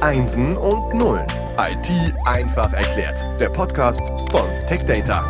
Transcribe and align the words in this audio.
Einsen 0.00 0.56
und 0.56 0.94
Nullen. 0.94 1.26
IT 1.58 2.14
einfach 2.24 2.72
erklärt. 2.72 3.20
Der 3.40 3.48
Podcast 3.48 4.00
von 4.30 4.48
TechData. 4.68 5.24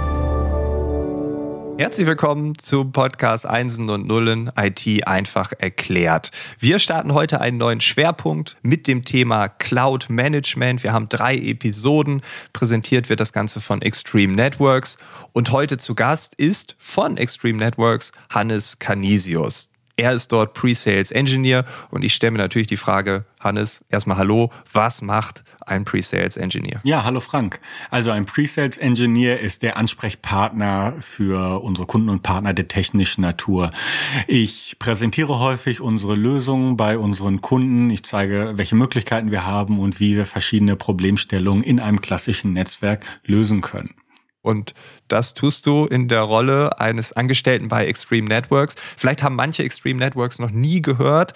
Herzlich 1.79 2.07
willkommen 2.07 2.59
zum 2.59 2.93
Podcast 2.93 3.47
Einsen 3.47 3.89
und 3.89 4.07
Nullen 4.07 4.51
IT 4.59 5.07
einfach 5.07 5.53
erklärt. 5.59 6.33
Wir 6.59 6.79
starten 6.81 7.15
heute 7.15 7.41
einen 7.41 7.57
neuen 7.57 7.81
Schwerpunkt 7.81 8.59
mit 8.61 8.87
dem 8.87 9.07
Thema 9.07 9.49
Cloud 9.49 10.11
Management. 10.11 10.83
Wir 10.83 10.93
haben 10.93 11.09
drei 11.09 11.35
Episoden. 11.37 12.21
Präsentiert 12.53 13.09
wird 13.09 13.21
das 13.21 13.33
Ganze 13.33 13.63
von 13.63 13.81
Extreme 13.81 14.35
Networks. 14.35 14.99
Und 15.33 15.51
heute 15.51 15.79
zu 15.79 15.95
Gast 15.95 16.35
ist 16.35 16.77
von 16.79 17.17
Extreme 17.17 17.57
Networks 17.57 18.13
Hannes 18.29 18.79
Canisius. 18.79 19.71
Er 19.99 20.13
ist 20.13 20.31
dort 20.31 20.55
Pre-Sales 20.55 21.11
Engineer 21.11 21.65
und 21.91 22.05
ich 22.05 22.15
stelle 22.15 22.31
mir 22.31 22.39
natürlich 22.39 22.69
die 22.69 22.77
Frage, 22.77 23.25
Hannes, 23.41 23.85
erstmal 23.89 24.17
Hallo, 24.17 24.53
was 24.73 25.03
macht 25.03 25.43
ein 25.61 25.85
Pre-Sales 25.85 26.37
Engineer? 26.37 26.81
Ja, 26.85 27.03
hallo 27.03 27.19
Frank. 27.19 27.59
Also 27.91 28.13
ein 28.13 28.25
Pre-Sales 28.25 28.79
Engineer 28.79 29.41
ist 29.41 29.65
der 29.65 29.77
Ansprechpartner 29.77 30.95
für 31.01 31.65
unsere 31.65 31.89
Kunden 31.89 32.11
und 32.11 32.23
Partner 32.23 32.55
der 32.55 32.69
technischen 32.69 33.23
Natur. 33.23 33.73
Ich 34.29 34.77
präsentiere 34.79 35.41
häufig 35.41 35.81
unsere 35.81 36.15
Lösungen 36.15 36.77
bei 36.77 36.97
unseren 36.97 37.41
Kunden. 37.41 37.91
Ich 37.91 38.05
zeige, 38.05 38.53
welche 38.55 38.77
Möglichkeiten 38.77 39.33
wir 39.33 39.47
haben 39.47 39.81
und 39.81 39.99
wie 39.99 40.15
wir 40.15 40.27
verschiedene 40.27 40.77
Problemstellungen 40.77 41.65
in 41.65 41.81
einem 41.81 42.01
klassischen 42.01 42.53
Netzwerk 42.53 43.05
lösen 43.25 43.63
können. 43.63 43.95
Und 44.49 44.73
das 45.09 45.35
tust 45.35 45.67
du 45.67 45.85
in 45.85 46.09
der 46.09 46.23
Rolle 46.23 46.81
eines 46.81 47.13
Angestellten 47.13 47.69
bei 47.69 47.87
Extreme 47.87 48.29
Networks. 48.29 48.77
Vielleicht 48.97 49.23
haben 49.23 49.37
manche 49.37 49.63
Extreme 49.63 49.99
Networks 49.99 50.39
noch 50.39 50.51
nie 50.51 50.81
gehört. 50.81 51.35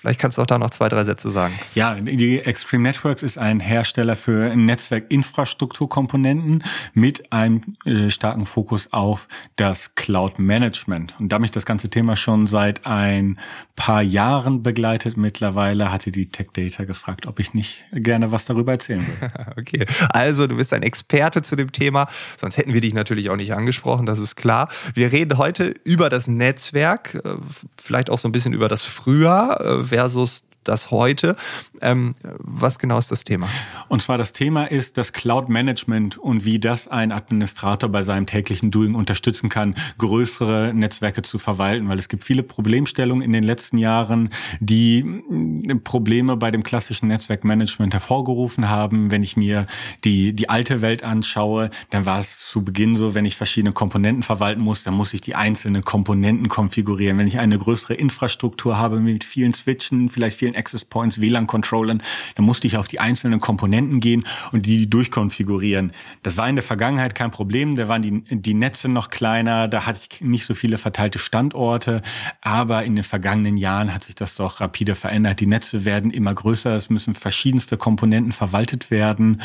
Vielleicht 0.00 0.20
kannst 0.20 0.38
du 0.38 0.42
auch 0.42 0.46
da 0.46 0.58
noch 0.58 0.70
zwei, 0.70 0.88
drei 0.88 1.02
Sätze 1.02 1.30
sagen. 1.30 1.58
Ja, 1.74 1.94
die 1.94 2.38
Extreme 2.38 2.84
Networks 2.84 3.24
ist 3.24 3.36
ein 3.36 3.58
Hersteller 3.58 4.14
für 4.14 4.54
Netzwerkinfrastrukturkomponenten 4.54 6.62
mit 6.94 7.32
einem 7.32 7.62
äh, 7.84 8.10
starken 8.10 8.46
Fokus 8.46 8.92
auf 8.92 9.26
das 9.56 9.96
Cloud 9.96 10.38
Management. 10.38 11.16
Und 11.18 11.30
da 11.30 11.40
mich 11.40 11.50
das 11.50 11.66
ganze 11.66 11.90
Thema 11.90 12.14
schon 12.14 12.46
seit 12.46 12.86
ein 12.86 13.40
paar 13.74 14.02
Jahren 14.02 14.62
begleitet 14.62 15.16
mittlerweile, 15.16 15.90
hatte 15.90 16.12
die 16.12 16.30
Tech 16.30 16.48
Data 16.52 16.84
gefragt, 16.84 17.26
ob 17.26 17.40
ich 17.40 17.54
nicht 17.54 17.84
gerne 17.92 18.30
was 18.30 18.44
darüber 18.44 18.72
erzählen 18.72 19.06
will. 19.06 19.30
okay, 19.56 19.86
also 20.10 20.46
du 20.46 20.56
bist 20.56 20.72
ein 20.72 20.82
Experte 20.82 21.42
zu 21.42 21.56
dem 21.56 21.72
Thema, 21.72 22.08
sonst 22.36 22.56
hätten 22.56 22.72
wir 22.72 22.80
dich 22.80 22.94
natürlich 22.94 23.30
auch 23.30 23.36
nicht 23.36 23.52
angesprochen, 23.52 24.06
das 24.06 24.20
ist 24.20 24.36
klar. 24.36 24.68
Wir 24.94 25.10
reden 25.10 25.38
heute 25.38 25.74
über 25.84 26.08
das 26.08 26.28
Netzwerk, 26.28 27.16
äh, 27.16 27.34
vielleicht 27.80 28.10
auch 28.10 28.18
so 28.18 28.28
ein 28.28 28.32
bisschen 28.32 28.52
über 28.52 28.68
das 28.68 28.84
Frühjahr 28.84 29.60
äh, 29.60 29.87
versus 29.88 30.44
das 30.68 30.90
heute. 30.90 31.36
Ähm, 31.80 32.14
was 32.38 32.78
genau 32.78 32.98
ist 32.98 33.10
das 33.10 33.24
Thema? 33.24 33.48
Und 33.88 34.02
zwar 34.02 34.18
das 34.18 34.32
Thema 34.32 34.64
ist 34.64 34.98
das 34.98 35.12
Cloud 35.12 35.48
Management 35.48 36.18
und 36.18 36.44
wie 36.44 36.58
das 36.58 36.88
ein 36.88 37.12
Administrator 37.12 37.88
bei 37.88 38.02
seinem 38.02 38.26
täglichen 38.26 38.70
Doing 38.70 38.94
unterstützen 38.94 39.48
kann, 39.48 39.74
größere 39.98 40.72
Netzwerke 40.74 41.22
zu 41.22 41.38
verwalten, 41.38 41.88
weil 41.88 41.98
es 41.98 42.08
gibt 42.08 42.24
viele 42.24 42.42
Problemstellungen 42.42 43.22
in 43.22 43.32
den 43.32 43.44
letzten 43.44 43.78
Jahren, 43.78 44.30
die 44.60 45.02
mm, 45.02 45.82
Probleme 45.84 46.36
bei 46.36 46.50
dem 46.50 46.62
klassischen 46.62 47.08
Netzwerkmanagement 47.08 47.94
hervorgerufen 47.94 48.68
haben. 48.68 49.10
Wenn 49.10 49.22
ich 49.22 49.36
mir 49.36 49.66
die, 50.04 50.32
die 50.32 50.48
alte 50.48 50.82
Welt 50.82 51.02
anschaue, 51.02 51.70
dann 51.90 52.06
war 52.06 52.20
es 52.20 52.38
zu 52.38 52.62
Beginn 52.62 52.96
so, 52.96 53.14
wenn 53.14 53.24
ich 53.24 53.36
verschiedene 53.36 53.72
Komponenten 53.72 54.22
verwalten 54.22 54.60
muss, 54.60 54.82
dann 54.82 54.94
muss 54.94 55.14
ich 55.14 55.20
die 55.20 55.34
einzelnen 55.34 55.82
Komponenten 55.82 56.48
konfigurieren. 56.48 57.18
Wenn 57.18 57.26
ich 57.26 57.38
eine 57.38 57.58
größere 57.58 57.94
Infrastruktur 57.94 58.78
habe 58.78 59.00
mit 59.00 59.24
vielen 59.24 59.54
Switchen, 59.54 60.08
vielleicht 60.08 60.38
vielen 60.38 60.54
Access 60.58 60.84
Points, 60.84 61.20
WLAN-Controllern. 61.20 62.02
Da 62.34 62.42
musste 62.42 62.66
ich 62.66 62.76
auf 62.76 62.88
die 62.88 63.00
einzelnen 63.00 63.40
Komponenten 63.40 64.00
gehen 64.00 64.24
und 64.52 64.66
die 64.66 64.90
durchkonfigurieren. 64.90 65.92
Das 66.22 66.36
war 66.36 66.48
in 66.48 66.56
der 66.56 66.62
Vergangenheit 66.62 67.14
kein 67.14 67.30
Problem. 67.30 67.76
Da 67.76 67.88
waren 67.88 68.02
die, 68.02 68.22
die 68.28 68.54
Netze 68.54 68.88
noch 68.88 69.10
kleiner, 69.10 69.68
da 69.68 69.86
hatte 69.86 70.00
ich 70.10 70.20
nicht 70.20 70.46
so 70.46 70.54
viele 70.54 70.78
verteilte 70.78 71.18
Standorte. 71.18 72.02
Aber 72.42 72.84
in 72.84 72.96
den 72.96 73.04
vergangenen 73.04 73.56
Jahren 73.56 73.94
hat 73.94 74.04
sich 74.04 74.14
das 74.14 74.34
doch 74.34 74.60
rapide 74.60 74.94
verändert. 74.94 75.40
Die 75.40 75.46
Netze 75.46 75.84
werden 75.84 76.10
immer 76.10 76.34
größer, 76.34 76.76
es 76.76 76.90
müssen 76.90 77.14
verschiedenste 77.14 77.76
Komponenten 77.76 78.32
verwaltet 78.32 78.90
werden 78.90 79.40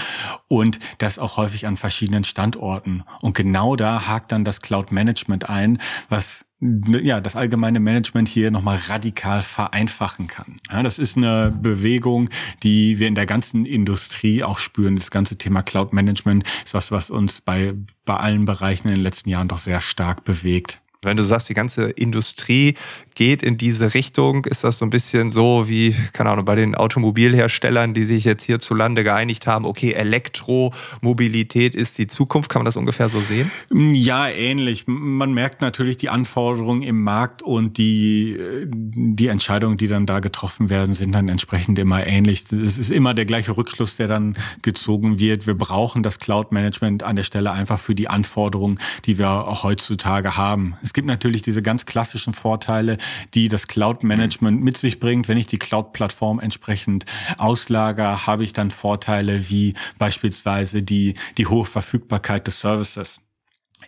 und 0.48 0.80
das 0.98 1.20
auch 1.20 1.38
häufig 1.38 1.68
an 1.68 1.78
verschiedenen 1.78 2.24
Standorten. 2.24 3.04
Und 3.22 3.36
genau 3.36 3.76
da 3.76 4.08
hakt 4.08 4.32
dann 4.32 4.44
das 4.44 4.62
Cloud 4.62 4.92
Management 4.92 5.50
ein, 5.50 5.80
was 6.10 6.46
ja, 6.60 7.20
das 7.20 7.36
allgemeine 7.36 7.80
Management 7.80 8.30
hier 8.30 8.50
nochmal 8.50 8.80
radikal 8.88 9.42
vereinfachen 9.42 10.28
kann. 10.28 10.58
Ja, 10.72 10.82
das 10.82 11.00
ist 11.00 11.18
eine 11.18 11.52
Bewegung, 11.52 12.30
die 12.64 13.00
wir 13.00 13.08
in 13.08 13.16
der 13.16 13.26
ganzen 13.26 13.66
Industrie 13.66 14.44
auch 14.44 14.60
spüren. 14.60 14.96
Das 14.96 15.12
ganze 15.12 15.38
Thema 15.38 15.62
Cloud 15.62 15.94
Management 15.94 16.46
ist 16.64 16.74
was, 16.74 16.92
was 16.92 17.10
uns 17.10 17.42
bei, 17.42 17.74
bei 18.06 18.16
allen 18.16 18.46
Bereichen 18.46 18.88
in 18.88 18.96
den 18.96 19.04
letzten 19.04 19.30
Jahren 19.30 19.48
doch 19.48 19.58
sehr 19.58 19.82
stark 19.82 20.24
bewegt. 20.24 20.83
Wenn 21.04 21.18
du 21.18 21.24
sagst, 21.24 21.50
die 21.50 21.54
ganze 21.54 21.86
Industrie 21.86 22.76
geht 23.16 23.44
in 23.44 23.58
diese 23.58 23.94
Richtung, 23.94 24.46
ist 24.46 24.64
das 24.64 24.78
so 24.78 24.86
ein 24.86 24.90
bisschen 24.90 25.30
so 25.30 25.68
wie, 25.68 25.96
keine 26.14 26.32
Ahnung, 26.32 26.46
bei 26.46 26.56
den 26.56 26.76
Automobilherstellern, 26.76 27.94
die 27.94 28.06
sich 28.06 28.24
jetzt 28.24 28.44
hierzulande 28.44 29.04
geeinigt 29.04 29.48
haben, 29.48 29.66
okay, 29.66 29.92
Elektromobilität 29.92 31.76
ist 31.76 31.98
die 31.98 32.08
Zukunft. 32.08 32.50
Kann 32.50 32.62
man 32.62 32.66
das 32.66 32.78
ungefähr 32.78 33.10
so 33.10 33.20
sehen? 33.20 33.52
Ja, 33.72 34.28
ähnlich. 34.30 34.86
Man 34.88 35.34
merkt 35.34 35.62
natürlich 35.62 35.98
die 35.98 36.10
Anforderungen 36.10 36.82
im 36.82 37.02
Markt 37.02 37.42
und 37.42 37.78
die, 37.78 38.38
die 38.66 39.28
Entscheidungen, 39.28 39.78
die 39.78 39.88
dann 39.88 40.06
da 40.06 40.20
getroffen 40.20 40.70
werden, 40.70 40.94
sind 40.94 41.14
dann 41.14 41.30
entsprechend 41.30 41.80
immer 41.80 42.06
ähnlich. 42.06 42.46
Es 42.52 42.78
ist 42.78 42.92
immer 42.92 43.14
der 43.14 43.26
gleiche 43.26 43.56
Rückschluss, 43.58 43.96
der 43.98 44.08
dann 44.08 44.36
gezogen 44.62 45.20
wird. 45.20 45.48
Wir 45.48 45.58
brauchen 45.58 46.04
das 46.04 46.20
Cloud-Management 46.20 47.04
an 47.04 47.16
der 47.16 47.24
Stelle 47.24 47.52
einfach 47.52 47.80
für 47.80 47.96
die 47.96 48.08
Anforderungen, 48.08 48.80
die 49.06 49.18
wir 49.18 49.64
heutzutage 49.64 50.38
haben. 50.38 50.76
Es 50.84 50.93
es 50.94 50.96
gibt 50.96 51.08
natürlich 51.08 51.42
diese 51.42 51.64
ganz 51.64 51.88
klassischen 51.88 52.36
Vorteile, 52.36 53.00
die 53.34 53.48
das 53.48 53.68
Cloud-Management 53.68 54.62
mit 54.62 54.78
sich 54.78 55.00
bringt. 55.00 55.28
Wenn 55.28 55.40
ich 55.40 55.48
die 55.48 55.58
Cloud-Plattform 55.58 56.40
entsprechend 56.40 57.06
auslager, 57.40 58.28
habe 58.28 58.44
ich 58.44 58.54
dann 58.54 58.70
Vorteile 58.70 59.50
wie 59.50 59.74
beispielsweise 59.98 60.84
die, 60.84 61.16
die 61.40 61.48
hohe 61.48 61.66
Verfügbarkeit 61.66 62.46
des 62.46 62.62
Services. 62.62 63.23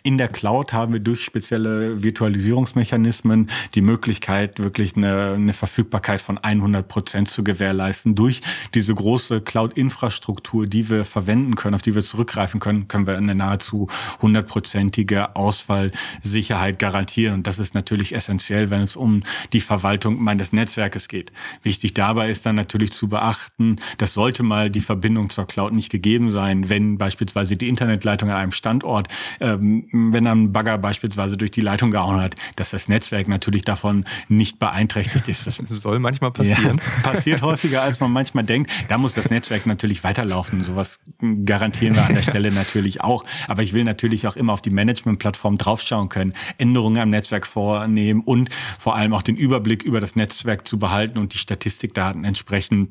In 0.06 0.18
der 0.18 0.28
Cloud 0.28 0.72
haben 0.72 0.92
wir 0.92 1.00
durch 1.00 1.24
spezielle 1.24 2.04
Virtualisierungsmechanismen 2.04 3.50
die 3.74 3.80
Möglichkeit, 3.80 4.60
wirklich 4.60 4.94
eine, 4.96 5.32
eine 5.32 5.52
Verfügbarkeit 5.52 6.20
von 6.20 6.38
100 6.38 6.86
Prozent 6.86 7.28
zu 7.28 7.42
gewährleisten. 7.42 8.14
Durch 8.14 8.40
diese 8.72 8.94
große 8.94 9.40
Cloud-Infrastruktur, 9.40 10.68
die 10.68 10.90
wir 10.90 11.04
verwenden 11.04 11.56
können, 11.56 11.74
auf 11.74 11.82
die 11.82 11.96
wir 11.96 12.02
zurückgreifen 12.02 12.60
können, 12.60 12.86
können 12.86 13.08
wir 13.08 13.16
eine 13.16 13.34
nahezu 13.34 13.88
hundertprozentige 14.22 15.34
Ausfallsicherheit 15.34 16.78
garantieren. 16.78 17.34
Und 17.34 17.48
das 17.48 17.58
ist 17.58 17.74
natürlich 17.74 18.14
essentiell, 18.14 18.70
wenn 18.70 18.82
es 18.82 18.94
um 18.94 19.24
die 19.52 19.60
Verwaltung 19.60 20.22
meines 20.22 20.52
Netzwerkes 20.52 21.08
geht. 21.08 21.32
Wichtig 21.64 21.94
dabei 21.94 22.30
ist 22.30 22.46
dann 22.46 22.54
natürlich 22.54 22.92
zu 22.92 23.08
beachten, 23.08 23.80
dass 23.98 24.14
sollte 24.14 24.44
mal 24.44 24.70
die 24.70 24.82
Verbindung 24.82 25.30
zur 25.30 25.48
Cloud 25.48 25.72
nicht 25.72 25.90
gegeben 25.90 26.30
sein, 26.30 26.68
wenn 26.68 26.96
beispielsweise 26.96 27.56
die 27.56 27.68
Internetleitung 27.68 28.30
an 28.30 28.36
einem 28.36 28.52
Standort 28.52 29.08
ähm, 29.40 29.88
wenn 30.12 30.26
ein 30.26 30.52
Bagger 30.52 30.78
beispielsweise 30.78 31.36
durch 31.36 31.50
die 31.50 31.60
Leitung 31.60 31.90
gehauen 31.90 32.20
hat, 32.20 32.34
dass 32.56 32.70
das 32.70 32.88
Netzwerk 32.88 33.28
natürlich 33.28 33.64
davon 33.64 34.04
nicht 34.28 34.58
beeinträchtigt 34.58 35.28
ist. 35.28 35.46
Das 35.46 35.56
soll 35.68 35.98
manchmal 35.98 36.30
passieren. 36.30 36.80
Ja, 36.84 37.02
passiert 37.12 37.42
häufiger, 37.42 37.82
als 37.82 38.00
man 38.00 38.12
manchmal 38.12 38.44
denkt. 38.44 38.70
Da 38.88 38.98
muss 38.98 39.14
das 39.14 39.30
Netzwerk 39.30 39.66
natürlich 39.66 40.04
weiterlaufen. 40.04 40.62
Sowas 40.64 41.00
garantieren 41.44 41.94
wir 41.94 42.04
an 42.04 42.14
der 42.14 42.22
Stelle 42.22 42.50
natürlich 42.50 43.00
auch. 43.00 43.24
Aber 43.48 43.62
ich 43.62 43.72
will 43.72 43.84
natürlich 43.84 44.26
auch 44.26 44.36
immer 44.36 44.52
auf 44.52 44.62
die 44.62 44.70
Management-Plattform 44.70 45.58
draufschauen 45.58 46.08
können, 46.08 46.34
Änderungen 46.58 46.98
am 46.98 47.08
Netzwerk 47.08 47.46
vornehmen 47.46 48.20
und 48.20 48.50
vor 48.78 48.96
allem 48.96 49.14
auch 49.14 49.22
den 49.22 49.36
Überblick 49.36 49.82
über 49.82 50.00
das 50.00 50.16
Netzwerk 50.16 50.66
zu 50.66 50.78
behalten 50.78 51.18
und 51.18 51.34
die 51.34 51.38
Statistikdaten 51.38 52.24
entsprechend 52.24 52.90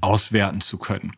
auswerten 0.00 0.60
zu 0.60 0.78
können. 0.78 1.12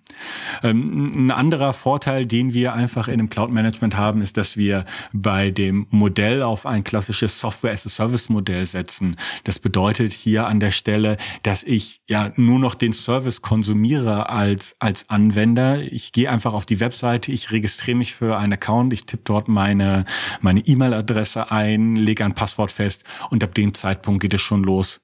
Ähm, 0.63 1.27
ein 1.27 1.31
anderer 1.31 1.73
Vorteil, 1.73 2.27
den 2.27 2.55
wir 2.55 2.73
einfach 2.73 3.09
in 3.09 3.19
dem 3.19 3.31
Cloud 3.31 3.51
Management 3.51 3.97
haben, 3.97 4.23
ist, 4.23 4.37
dass 4.37 4.57
wir 4.57 4.85
bei 5.13 5.51
dem 5.51 5.87
Modell 5.91 6.43
auf 6.43 6.67
ein 6.67 6.85
klassisches 6.85 7.41
Software 7.41 7.73
as 7.73 7.87
a 7.87 7.91
Service 7.91 8.29
Modell 8.29 8.65
setzen. 8.65 9.17
Das 9.45 9.59
bedeutet 9.59 10.13
hier 10.13 10.47
an 10.47 10.61
der 10.61 10.71
Stelle, 10.71 11.17
dass 11.43 11.63
ich 11.63 12.01
ja 12.09 12.33
nur 12.37 12.59
noch 12.59 12.75
den 12.75 12.93
Service 12.93 13.43
konsumiere 13.43 14.31
als, 14.31 14.77
als 14.79 15.09
Anwender. 15.11 15.81
Ich 15.83 16.13
gehe 16.13 16.31
einfach 16.31 16.55
auf 16.55 16.67
die 16.67 16.81
Webseite, 16.81 17.33
ich 17.33 17.51
registriere 17.51 17.99
mich 17.99 18.15
für 18.15 18.39
einen 18.39 18.55
Account, 18.55 18.93
ich 18.93 19.07
tippe 19.07 19.23
dort 19.25 19.49
meine, 19.49 20.05
meine 20.41 20.61
E-Mail-Adresse 20.61 21.51
ein, 21.51 21.97
lege 21.97 22.25
ein 22.25 22.35
Passwort 22.35 22.71
fest 22.71 23.05
und 23.31 23.45
ab 23.45 23.55
dem 23.55 23.75
Zeitpunkt 23.75 24.23
geht 24.23 24.35
es 24.35 24.41
schon 24.41 24.63
los 24.63 25.01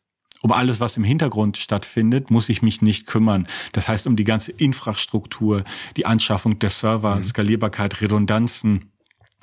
um 0.47 0.53
alles, 0.53 0.79
was 0.79 0.97
im 0.97 1.03
Hintergrund 1.03 1.57
stattfindet, 1.57 2.31
muss 2.31 2.49
ich 2.49 2.63
mich 2.63 2.81
nicht 2.81 3.09
kümmern. 3.09 3.49
Das 3.73 3.89
heißt, 3.89 4.07
um 4.07 4.15
die 4.15 4.23
ganze 4.23 4.53
Infrastruktur, 4.53 5.65
die 5.97 6.07
Anschaffung 6.07 6.61
der 6.61 6.71
Server, 6.71 7.17
mhm. 7.17 7.23
Skalierbarkeit, 7.25 8.01
Redundanzen, 8.01 8.93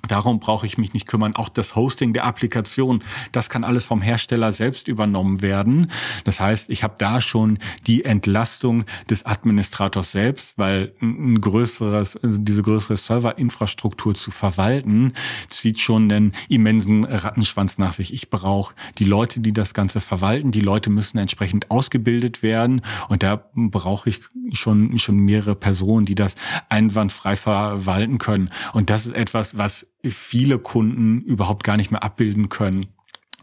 Darum 0.10 0.42
brauche 0.42 0.66
ich 0.66 0.78
mich 0.78 0.94
nicht 0.94 1.08
kümmern. 1.08 1.34
Auch 1.38 1.48
das 1.48 1.78
Hosting 1.78 2.12
der 2.12 2.26
Applikation, 2.26 3.06
das 3.32 3.50
kann 3.50 3.64
alles 3.64 3.86
vom 3.86 4.02
Hersteller 4.02 4.52
selbst 4.52 4.90
übernommen 4.90 5.42
werden. 5.42 5.90
Das 6.26 6.42
heißt, 6.42 6.70
ich 6.70 6.84
habe 6.84 6.96
da 6.98 7.22
schon 7.22 7.58
die 7.88 8.04
Entlastung 8.04 8.84
des 9.10 9.26
Administrators 9.26 10.12
selbst, 10.12 10.58
weil 10.58 10.94
ein 11.02 11.40
größeres, 11.40 12.20
diese 12.22 12.64
größere 12.64 12.98
Serverinfrastruktur 12.98 14.14
zu 14.14 14.32
verwalten, 14.32 15.14
zieht 15.48 15.80
schon 15.80 16.12
einen 16.12 16.34
immensen 16.50 17.06
Rattenschwanz 17.06 17.78
nach 17.78 17.94
sich. 17.94 18.14
Ich 18.14 18.30
brauche 18.30 18.76
die 18.98 19.06
Leute, 19.06 19.40
die 19.40 19.54
das 19.54 19.74
Ganze 19.74 20.02
verwalten. 20.02 20.52
Die 20.52 20.60
Leute 20.60 20.90
müssen 20.90 21.18
entsprechend 21.18 21.72
ausgebildet 21.72 22.44
werden. 22.44 22.82
Und 23.08 23.24
da 23.24 23.50
brauche 23.56 24.10
ich 24.10 24.20
schon, 24.52 25.00
schon 25.00 25.16
mehrere 25.16 25.56
Personen, 25.56 26.06
die 26.06 26.16
das 26.16 26.36
einwandfrei 26.68 27.38
verwalten 27.38 28.18
können. 28.18 28.50
Und 28.74 28.90
das 28.90 29.06
ist 29.06 29.16
etwas, 29.16 29.58
was 29.58 29.88
viele 30.04 30.60
Kunden 30.60 31.22
überhaupt 31.22 31.64
gar 31.64 31.78
nicht 31.78 31.92
mehr 31.92 32.04
abbilden 32.04 32.50
können 32.50 32.88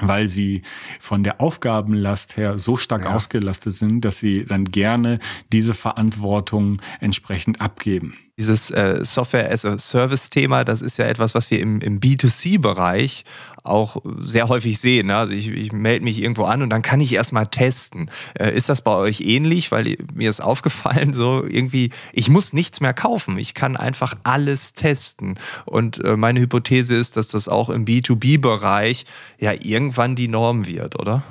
weil 0.03 0.31
sie 0.31 0.63
von 0.99 1.23
der 1.23 1.43
Aufgabenlast 1.43 2.39
her 2.39 2.59
so 2.59 2.79
stark 2.79 3.05
ja. 3.05 3.15
ausgelastet 3.15 3.75
sind, 3.75 4.03
dass 4.03 4.19
sie 4.19 4.47
dann 4.47 4.65
gerne 4.65 5.19
diese 5.53 5.75
Verantwortung 5.75 6.81
entsprechend 7.01 7.61
abgeben 7.61 8.15
dieses 8.41 8.71
äh, 8.71 9.05
Software 9.05 9.53
as 9.53 9.65
a 9.65 9.77
Service 9.79 10.31
Thema, 10.31 10.65
das 10.65 10.81
ist 10.81 10.99
ja 10.99 11.05
etwas, 11.05 11.35
was 11.35 11.51
wir 11.51 11.61
im, 11.61 11.81
im 11.81 12.01
B2C-Bereich 12.01 13.25
auch 13.63 13.99
sehr 14.21 14.49
häufig 14.49 14.81
sehen. 14.81 15.09
Ne? 15.09 15.17
Also 15.17 15.35
ich, 15.35 15.49
ich 15.49 15.73
melde 15.73 16.05
mich 16.05 16.21
irgendwo 16.21 16.45
an 16.45 16.63
und 16.63 16.71
dann 16.71 16.83
kann 16.83 17.01
ich 17.01 17.13
erstmal 17.13 17.47
testen. 17.47 18.11
Äh, 18.35 18.55
ist 18.57 18.69
das 18.69 18.83
bei 18.83 18.95
euch 18.95 19.21
ähnlich? 19.21 19.71
Weil 19.71 19.97
mir 20.15 20.31
ist 20.31 20.41
aufgefallen, 20.41 21.13
so 21.13 21.45
irgendwie, 21.45 21.91
ich 22.13 22.29
muss 22.29 22.53
nichts 22.53 22.81
mehr 22.81 22.95
kaufen. 22.95 23.39
Ich 23.39 23.55
kann 23.55 23.77
einfach 23.77 24.15
alles 24.23 24.73
testen. 24.73 25.35
Und 25.67 26.03
äh, 26.05 26.17
meine 26.17 26.41
Hypothese 26.41 26.95
ist, 26.95 27.17
dass 27.17 27.29
das 27.29 27.49
auch 27.49 27.69
im 27.69 27.85
B2B-Bereich 27.85 29.05
ja 29.39 29.53
irgendwann 29.53 30.17
die 30.17 30.29
Norm 30.29 30.67
wird, 30.67 30.99
oder? 30.99 31.23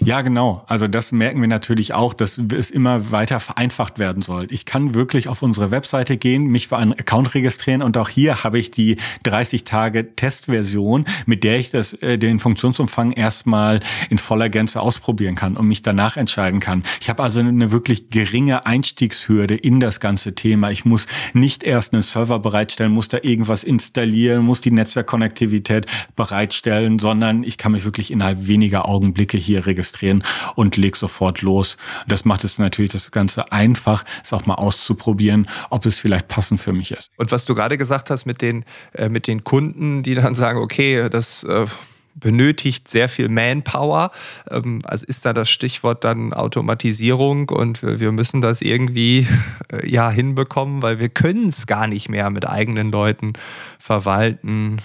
Ja, 0.00 0.22
genau. 0.22 0.64
Also 0.66 0.88
das 0.88 1.12
merken 1.12 1.40
wir 1.40 1.48
natürlich 1.48 1.92
auch, 1.92 2.14
dass 2.14 2.38
es 2.38 2.70
immer 2.70 3.10
weiter 3.10 3.40
vereinfacht 3.40 3.98
werden 3.98 4.22
soll. 4.22 4.46
Ich 4.50 4.64
kann 4.64 4.94
wirklich 4.94 5.28
auf 5.28 5.42
unsere 5.42 5.70
Webseite 5.70 6.16
gehen, 6.16 6.46
mich 6.56 6.68
für 6.68 6.78
einen 6.78 6.94
Account 6.94 7.34
registrieren 7.34 7.82
und 7.82 7.98
auch 7.98 8.08
hier 8.08 8.42
habe 8.42 8.58
ich 8.58 8.70
die 8.70 8.96
30 9.24 9.64
Tage 9.64 10.16
Testversion, 10.16 11.04
mit 11.26 11.44
der 11.44 11.58
ich 11.58 11.70
das, 11.70 11.92
äh, 11.92 12.16
den 12.16 12.40
Funktionsumfang 12.40 13.12
erstmal 13.12 13.80
in 14.08 14.16
voller 14.16 14.48
Gänze 14.48 14.80
ausprobieren 14.80 15.34
kann 15.34 15.58
und 15.58 15.68
mich 15.68 15.82
danach 15.82 16.16
entscheiden 16.16 16.58
kann. 16.58 16.82
Ich 17.02 17.10
habe 17.10 17.22
also 17.22 17.40
eine 17.40 17.72
wirklich 17.72 18.08
geringe 18.08 18.64
Einstiegshürde 18.64 19.54
in 19.54 19.80
das 19.80 20.00
ganze 20.00 20.34
Thema. 20.34 20.70
Ich 20.70 20.86
muss 20.86 21.06
nicht 21.34 21.62
erst 21.62 21.92
einen 21.92 22.02
Server 22.02 22.38
bereitstellen, 22.38 22.90
muss 22.90 23.08
da 23.08 23.18
irgendwas 23.20 23.62
installieren, 23.62 24.42
muss 24.42 24.62
die 24.62 24.70
Netzwerkkonnektivität 24.70 25.84
bereitstellen, 26.16 26.98
sondern 26.98 27.44
ich 27.44 27.58
kann 27.58 27.72
mich 27.72 27.84
wirklich 27.84 28.10
innerhalb 28.10 28.46
weniger 28.46 28.88
Augenblicke 28.88 29.36
hier 29.36 29.66
registrieren 29.66 30.24
und 30.54 30.78
leg 30.78 30.96
sofort 30.96 31.42
los. 31.42 31.76
Das 32.08 32.24
macht 32.24 32.44
es 32.44 32.58
natürlich 32.58 32.92
das 32.92 33.10
Ganze 33.10 33.52
einfach, 33.52 34.06
es 34.24 34.32
auch 34.32 34.46
mal 34.46 34.54
auszuprobieren, 34.54 35.48
ob 35.68 35.84
es 35.84 35.98
vielleicht 35.98 36.28
passt 36.28 36.45
passend 36.46 36.60
für 36.60 36.72
mich 36.72 36.92
ist. 36.92 37.10
Und 37.16 37.32
was 37.32 37.44
du 37.44 37.54
gerade 37.54 37.76
gesagt 37.76 38.10
hast 38.10 38.24
mit 38.24 38.40
den, 38.40 38.64
äh, 38.94 39.08
mit 39.08 39.26
den 39.26 39.42
Kunden, 39.42 40.02
die 40.02 40.14
dann 40.14 40.34
sagen, 40.34 40.58
okay, 40.58 41.08
das 41.10 41.42
äh, 41.44 41.66
benötigt 42.14 42.88
sehr 42.88 43.08
viel 43.08 43.28
Manpower. 43.28 44.10
Ähm, 44.50 44.82
also 44.84 45.04
ist 45.06 45.24
da 45.26 45.32
das 45.32 45.50
Stichwort 45.50 46.04
dann 46.04 46.32
Automatisierung 46.32 47.48
und 47.48 47.82
wir 47.82 48.12
müssen 48.12 48.40
das 48.40 48.62
irgendwie 48.62 49.26
äh, 49.72 49.88
ja 49.88 50.10
hinbekommen, 50.10 50.82
weil 50.82 50.98
wir 50.98 51.08
können 51.08 51.48
es 51.48 51.66
gar 51.66 51.88
nicht 51.88 52.08
mehr 52.08 52.30
mit 52.30 52.46
eigenen 52.48 52.92
Leuten 52.92 53.32
verwalten 53.78 54.78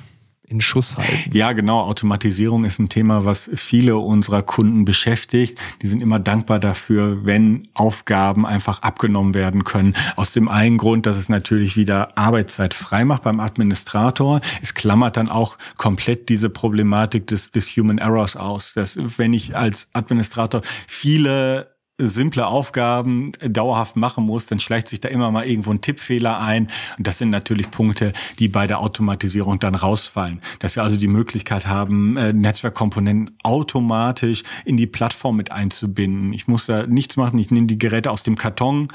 in 0.51 0.61
Schuss 0.61 0.97
halten. 0.97 1.31
Ja, 1.33 1.53
genau. 1.53 1.81
Automatisierung 1.81 2.65
ist 2.65 2.77
ein 2.79 2.89
Thema, 2.89 3.25
was 3.25 3.49
viele 3.55 3.97
unserer 3.97 4.43
Kunden 4.43 4.85
beschäftigt. 4.85 5.57
Die 5.81 5.87
sind 5.87 6.01
immer 6.01 6.19
dankbar 6.19 6.59
dafür, 6.59 7.25
wenn 7.25 7.69
Aufgaben 7.73 8.45
einfach 8.45 8.81
abgenommen 8.81 9.33
werden 9.33 9.63
können. 9.63 9.95
Aus 10.17 10.33
dem 10.33 10.49
einen 10.49 10.77
Grund, 10.77 11.05
dass 11.05 11.17
es 11.17 11.29
natürlich 11.29 11.77
wieder 11.77 12.17
Arbeitszeit 12.17 12.73
frei 12.73 13.05
macht 13.05 13.23
beim 13.23 13.39
Administrator. 13.39 14.41
Es 14.61 14.73
klammert 14.73 15.17
dann 15.17 15.29
auch 15.29 15.57
komplett 15.77 16.27
diese 16.29 16.49
Problematik 16.49 17.27
des, 17.27 17.51
des 17.51 17.67
Human 17.77 17.97
Errors 17.97 18.35
aus. 18.35 18.73
Dass 18.73 18.97
wenn 19.17 19.33
ich 19.33 19.55
als 19.55 19.87
Administrator 19.93 20.61
viele 20.87 21.71
simple 22.07 22.45
Aufgaben 22.47 23.31
dauerhaft 23.41 23.95
machen 23.95 24.25
muss, 24.25 24.45
dann 24.45 24.59
schleicht 24.59 24.87
sich 24.87 25.01
da 25.01 25.09
immer 25.09 25.31
mal 25.31 25.45
irgendwo 25.45 25.71
ein 25.71 25.81
Tippfehler 25.81 26.39
ein. 26.39 26.67
Und 26.97 27.07
das 27.07 27.17
sind 27.17 27.29
natürlich 27.29 27.71
Punkte, 27.71 28.13
die 28.39 28.47
bei 28.47 28.67
der 28.67 28.79
Automatisierung 28.79 29.59
dann 29.59 29.75
rausfallen. 29.75 30.41
Dass 30.59 30.75
wir 30.75 30.83
also 30.83 30.97
die 30.97 31.07
Möglichkeit 31.07 31.67
haben, 31.67 32.17
äh, 32.17 32.33
Netzwerkkomponenten 32.33 33.35
automatisch 33.43 34.43
in 34.65 34.77
die 34.77 34.87
Plattform 34.87 35.37
mit 35.37 35.51
einzubinden. 35.51 36.33
Ich 36.33 36.47
muss 36.47 36.65
da 36.65 36.87
nichts 36.87 37.17
machen. 37.17 37.39
Ich 37.39 37.51
nehme 37.51 37.67
die 37.67 37.79
Geräte 37.79 38.11
aus 38.11 38.23
dem 38.23 38.35
Karton, 38.35 38.89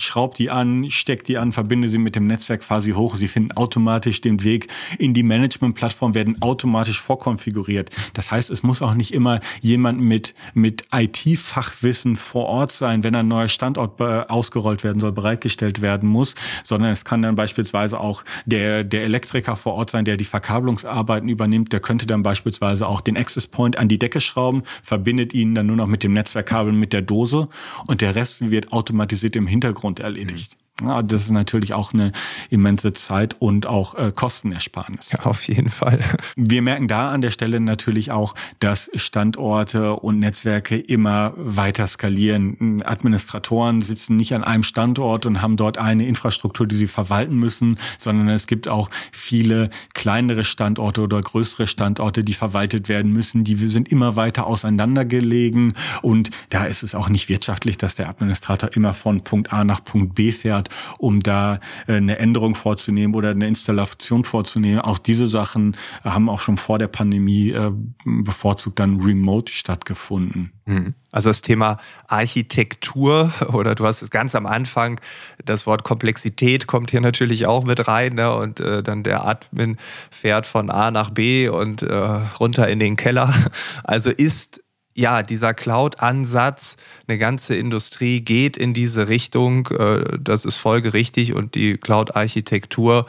schraub 0.00 0.34
die 0.34 0.50
an, 0.50 0.90
steck 0.90 1.24
die 1.24 1.38
an, 1.38 1.52
verbinde 1.52 1.88
sie 1.88 1.98
mit 1.98 2.16
dem 2.16 2.26
Netzwerk 2.26 2.62
quasi 2.62 2.92
hoch. 2.92 3.16
Sie 3.16 3.28
finden 3.28 3.52
automatisch 3.52 4.20
den 4.20 4.42
Weg 4.42 4.68
in 4.98 5.14
die 5.14 5.22
Management-Plattform, 5.22 6.14
werden 6.14 6.40
automatisch 6.40 7.00
vorkonfiguriert. 7.00 7.90
Das 8.14 8.30
heißt, 8.30 8.50
es 8.50 8.62
muss 8.62 8.82
auch 8.82 8.94
nicht 8.94 9.12
immer 9.12 9.40
jemand 9.60 10.00
mit, 10.00 10.34
mit 10.54 10.84
IT-Fachwissen 10.92 12.16
vor 12.16 12.46
Ort 12.46 12.72
sein, 12.72 13.04
wenn 13.04 13.14
ein 13.14 13.28
neuer 13.28 13.48
Standort 13.48 14.00
ausgerollt 14.00 14.84
werden 14.84 15.00
soll, 15.00 15.12
bereitgestellt 15.12 15.82
werden 15.82 16.08
muss, 16.08 16.34
sondern 16.64 16.90
es 16.90 17.04
kann 17.04 17.22
dann 17.22 17.34
beispielsweise 17.34 18.00
auch 18.00 18.24
der, 18.46 18.84
der 18.84 19.04
Elektriker 19.04 19.56
vor 19.56 19.74
Ort 19.74 19.90
sein, 19.90 20.04
der 20.04 20.16
die 20.16 20.24
Verkabelungsarbeiten 20.24 21.28
übernimmt. 21.28 21.72
Der 21.72 21.80
könnte 21.80 22.06
dann 22.06 22.22
beispielsweise 22.22 22.86
auch 22.86 23.00
den 23.00 23.16
Access 23.16 23.46
Point 23.46 23.78
an 23.78 23.88
die 23.88 23.98
Decke 23.98 24.20
schrauben, 24.20 24.62
verbindet 24.82 25.34
ihn 25.34 25.54
dann 25.54 25.66
nur 25.66 25.76
noch 25.76 25.86
mit 25.86 26.02
dem 26.02 26.12
Netzwerkkabel 26.12 26.72
mit 26.72 26.92
der 26.92 27.02
Dose 27.02 27.48
und 27.86 28.00
der 28.00 28.14
Rest 28.14 28.50
wird 28.50 28.72
automatisiert 28.72 29.36
im 29.36 29.46
Hintergrund 29.46 29.89
Hintergrund 29.90 30.00
erledigt. 30.00 30.56
Ja, 30.82 31.02
das 31.02 31.24
ist 31.24 31.30
natürlich 31.30 31.74
auch 31.74 31.92
eine 31.92 32.12
immense 32.48 32.92
Zeit 32.92 33.36
und 33.38 33.66
auch 33.66 33.94
äh, 33.94 34.12
Kostenersparnis. 34.14 35.12
Ja, 35.12 35.26
auf 35.26 35.46
jeden 35.46 35.68
Fall. 35.68 36.00
Wir 36.36 36.62
merken 36.62 36.88
da 36.88 37.10
an 37.10 37.20
der 37.20 37.30
Stelle 37.30 37.60
natürlich 37.60 38.10
auch, 38.10 38.34
dass 38.58 38.90
Standorte 38.94 39.96
und 39.96 40.18
Netzwerke 40.18 40.78
immer 40.78 41.34
weiter 41.36 41.86
skalieren. 41.86 42.82
Administratoren 42.84 43.82
sitzen 43.82 44.16
nicht 44.16 44.34
an 44.34 44.44
einem 44.44 44.62
Standort 44.62 45.26
und 45.26 45.42
haben 45.42 45.56
dort 45.56 45.78
eine 45.78 46.06
Infrastruktur, 46.06 46.66
die 46.66 46.76
sie 46.76 46.86
verwalten 46.86 47.36
müssen, 47.36 47.78
sondern 47.98 48.28
es 48.28 48.46
gibt 48.46 48.68
auch 48.68 48.90
viele 49.12 49.70
kleinere 49.94 50.44
Standorte 50.44 51.02
oder 51.02 51.20
größere 51.20 51.66
Standorte, 51.66 52.24
die 52.24 52.34
verwaltet 52.34 52.88
werden 52.88 53.12
müssen. 53.12 53.44
Die 53.44 53.56
sind 53.56 53.90
immer 53.92 54.16
weiter 54.16 54.46
auseinandergelegen 54.46 55.74
und 56.02 56.30
da 56.48 56.64
ist 56.64 56.82
es 56.82 56.94
auch 56.94 57.08
nicht 57.08 57.28
wirtschaftlich, 57.28 57.76
dass 57.78 57.94
der 57.94 58.08
Administrator 58.08 58.70
immer 58.74 58.94
von 58.94 59.22
Punkt 59.22 59.52
A 59.52 59.64
nach 59.64 59.84
Punkt 59.84 60.14
B 60.14 60.32
fährt, 60.32 60.69
um 60.98 61.20
da 61.20 61.60
äh, 61.86 61.94
eine 61.94 62.18
Änderung 62.18 62.54
vorzunehmen 62.54 63.14
oder 63.14 63.30
eine 63.30 63.46
Installation 63.46 64.24
vorzunehmen. 64.24 64.80
Auch 64.80 64.98
diese 64.98 65.26
Sachen 65.26 65.76
haben 66.04 66.28
auch 66.28 66.40
schon 66.40 66.56
vor 66.56 66.78
der 66.78 66.88
Pandemie 66.88 67.50
äh, 67.50 67.72
bevorzugt 68.04 68.78
dann 68.78 69.00
remote 69.00 69.52
stattgefunden. 69.52 70.52
Mhm. 70.66 70.94
Also 71.12 71.28
das 71.28 71.42
Thema 71.42 71.78
Architektur 72.06 73.32
oder 73.52 73.74
du 73.74 73.86
hast 73.86 74.02
es 74.02 74.10
ganz 74.10 74.34
am 74.34 74.46
Anfang, 74.46 75.00
das 75.44 75.66
Wort 75.66 75.84
Komplexität 75.84 76.66
kommt 76.66 76.90
hier 76.90 77.00
natürlich 77.00 77.46
auch 77.46 77.64
mit 77.64 77.88
rein 77.88 78.14
ne? 78.14 78.34
und 78.34 78.60
äh, 78.60 78.82
dann 78.82 79.02
der 79.02 79.26
Admin 79.26 79.76
fährt 80.10 80.46
von 80.46 80.70
A 80.70 80.90
nach 80.90 81.10
B 81.10 81.48
und 81.48 81.82
äh, 81.82 81.94
runter 81.94 82.68
in 82.68 82.78
den 82.78 82.96
Keller. 82.96 83.34
Also 83.84 84.10
ist 84.10 84.62
ja, 85.00 85.22
dieser 85.22 85.54
Cloud-Ansatz, 85.54 86.76
eine 87.08 87.16
ganze 87.16 87.56
Industrie 87.56 88.20
geht 88.20 88.58
in 88.58 88.74
diese 88.74 89.08
Richtung. 89.08 89.66
Äh, 89.68 90.18
das 90.20 90.44
ist 90.44 90.58
folgerichtig 90.58 91.32
und 91.32 91.54
die 91.54 91.78
Cloud-Architektur, 91.78 93.06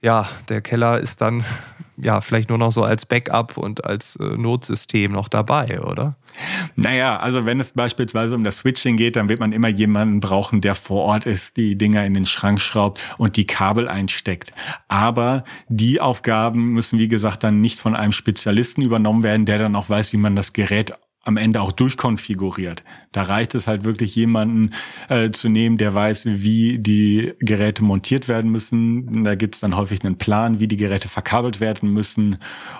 ja, 0.00 0.28
der 0.48 0.60
Keller 0.60 1.00
ist 1.00 1.20
dann 1.20 1.44
ja 1.96 2.20
vielleicht 2.20 2.50
nur 2.50 2.58
noch 2.58 2.70
so 2.70 2.84
als 2.84 3.04
Backup 3.04 3.56
und 3.56 3.84
als 3.84 4.14
äh, 4.16 4.36
Notsystem 4.36 5.10
noch 5.10 5.28
dabei, 5.28 5.80
oder? 5.80 6.14
Naja, 6.76 7.18
also 7.18 7.46
wenn 7.46 7.58
es 7.58 7.72
beispielsweise 7.72 8.36
um 8.36 8.44
das 8.44 8.58
Switching 8.58 8.96
geht, 8.96 9.16
dann 9.16 9.28
wird 9.28 9.40
man 9.40 9.52
immer 9.52 9.68
jemanden 9.68 10.20
brauchen, 10.20 10.60
der 10.60 10.76
vor 10.76 11.02
Ort 11.02 11.26
ist, 11.26 11.56
die 11.56 11.76
Dinger 11.76 12.04
in 12.04 12.14
den 12.14 12.26
Schrank 12.26 12.60
schraubt 12.60 13.00
und 13.18 13.36
die 13.36 13.46
Kabel 13.46 13.88
einsteckt. 13.88 14.52
Aber 14.86 15.42
die 15.68 16.00
Aufgaben 16.00 16.74
müssen, 16.74 17.00
wie 17.00 17.08
gesagt, 17.08 17.42
dann 17.42 17.60
nicht 17.60 17.80
von 17.80 17.96
einem 17.96 18.12
Spezialisten 18.12 18.82
übernommen 18.82 19.24
werden, 19.24 19.46
der 19.46 19.58
dann 19.58 19.74
auch 19.74 19.88
weiß, 19.88 20.12
wie 20.12 20.18
man 20.18 20.36
das 20.36 20.52
Gerät 20.52 20.92
am 21.24 21.36
Ende 21.36 21.60
auch 21.60 21.72
durchkonfiguriert. 21.72 22.82
Da 23.12 23.22
reicht 23.22 23.54
es 23.54 23.66
halt 23.66 23.84
wirklich 23.84 24.14
jemanden 24.14 24.70
äh, 25.08 25.30
zu 25.30 25.48
nehmen, 25.48 25.78
der 25.78 25.94
weiß, 25.94 26.26
wie 26.26 26.78
die 26.78 27.32
Geräte 27.40 27.84
montiert 27.84 28.28
werden 28.28 28.50
müssen. 28.50 29.24
Da 29.24 29.34
gibt 29.34 29.54
es 29.54 29.60
dann 29.60 29.76
häufig 29.76 30.04
einen 30.04 30.18
Plan, 30.18 30.60
wie 30.60 30.68
die 30.68 30.76
Geräte 30.76 31.08
verkabelt 31.08 31.60
werden 31.60 31.92
müssen. 31.92 32.38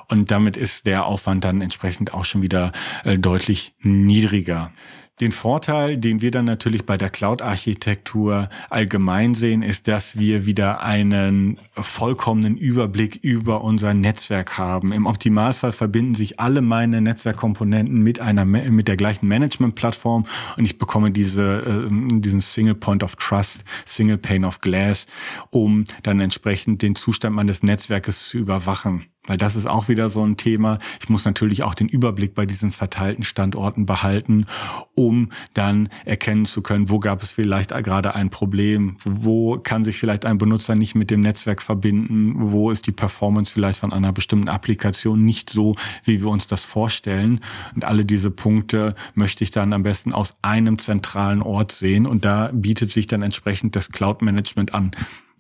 Und 0.08 0.30
damit 0.30 0.56
ist 0.56 0.86
der 0.86 1.06
Aufwand 1.06 1.44
dann 1.44 1.60
entsprechend 1.60 2.14
auch 2.14 2.24
schon 2.24 2.42
wieder 2.42 2.72
äh, 3.04 3.18
deutlich 3.18 3.74
niedriger. 3.80 4.72
Den 5.20 5.30
Vorteil, 5.30 5.96
den 5.96 6.22
wir 6.22 6.32
dann 6.32 6.44
natürlich 6.44 6.86
bei 6.86 6.98
der 6.98 7.08
Cloud-Architektur 7.08 8.48
allgemein 8.68 9.34
sehen, 9.34 9.62
ist, 9.62 9.86
dass 9.86 10.18
wir 10.18 10.44
wieder 10.44 10.82
einen 10.82 11.58
vollkommenen 11.76 12.56
Überblick 12.56 13.20
über 13.22 13.62
unser 13.62 13.94
Netzwerk 13.94 14.58
haben. 14.58 14.90
Im 14.90 15.06
Optimalfall 15.06 15.70
verbinden 15.70 16.16
sich 16.16 16.40
alle 16.40 16.62
meine 16.62 17.00
Netzwerkkomponenten 17.00 18.02
mit 18.02 18.18
einer 18.18 18.44
mit 18.44 18.88
der 18.88 18.96
gleichen 18.96 19.28
Management-Plattform 19.28 20.26
und 20.56 20.64
ich 20.64 20.78
bekomme 20.78 21.12
diese 21.12 21.88
äh, 21.90 22.18
diesen 22.18 22.40
Single 22.40 22.74
Point 22.74 23.04
of 23.04 23.14
Trust, 23.14 23.62
Single 23.84 24.18
Pane 24.18 24.44
of 24.44 24.62
Glass, 24.62 25.06
um 25.50 25.84
dann 26.02 26.18
entsprechend 26.18 26.82
den 26.82 26.96
Zustand 26.96 27.36
meines 27.36 27.62
Netzwerkes 27.62 28.28
zu 28.28 28.38
überwachen. 28.38 29.06
Weil 29.26 29.38
das 29.38 29.56
ist 29.56 29.66
auch 29.66 29.88
wieder 29.88 30.10
so 30.10 30.22
ein 30.22 30.36
Thema. 30.36 30.78
Ich 31.00 31.08
muss 31.08 31.24
natürlich 31.24 31.62
auch 31.62 31.74
den 31.74 31.88
Überblick 31.88 32.34
bei 32.34 32.44
diesen 32.44 32.70
verteilten 32.70 33.24
Standorten 33.24 33.86
behalten, 33.86 34.46
um 34.94 35.30
dann 35.54 35.88
erkennen 36.04 36.44
zu 36.44 36.60
können, 36.60 36.90
wo 36.90 36.98
gab 36.98 37.22
es 37.22 37.30
vielleicht 37.30 37.70
gerade 37.70 38.14
ein 38.14 38.28
Problem, 38.28 38.96
wo 39.04 39.58
kann 39.58 39.84
sich 39.84 39.98
vielleicht 39.98 40.26
ein 40.26 40.36
Benutzer 40.36 40.74
nicht 40.74 40.94
mit 40.94 41.10
dem 41.10 41.20
Netzwerk 41.20 41.62
verbinden, 41.62 42.34
wo 42.36 42.70
ist 42.70 42.86
die 42.86 42.92
Performance 42.92 43.50
vielleicht 43.50 43.78
von 43.78 43.92
einer 43.92 44.12
bestimmten 44.12 44.48
Applikation 44.48 45.24
nicht 45.24 45.50
so, 45.50 45.74
wie 46.04 46.20
wir 46.20 46.28
uns 46.28 46.46
das 46.46 46.64
vorstellen. 46.64 47.40
Und 47.74 47.84
alle 47.84 48.04
diese 48.04 48.30
Punkte 48.30 48.94
möchte 49.14 49.42
ich 49.42 49.50
dann 49.50 49.72
am 49.72 49.84
besten 49.84 50.12
aus 50.12 50.36
einem 50.42 50.78
zentralen 50.78 51.40
Ort 51.40 51.72
sehen. 51.72 52.06
Und 52.06 52.26
da 52.26 52.50
bietet 52.52 52.90
sich 52.90 53.06
dann 53.06 53.22
entsprechend 53.22 53.74
das 53.74 53.90
Cloud 53.90 54.20
Management 54.20 54.74
an. 54.74 54.92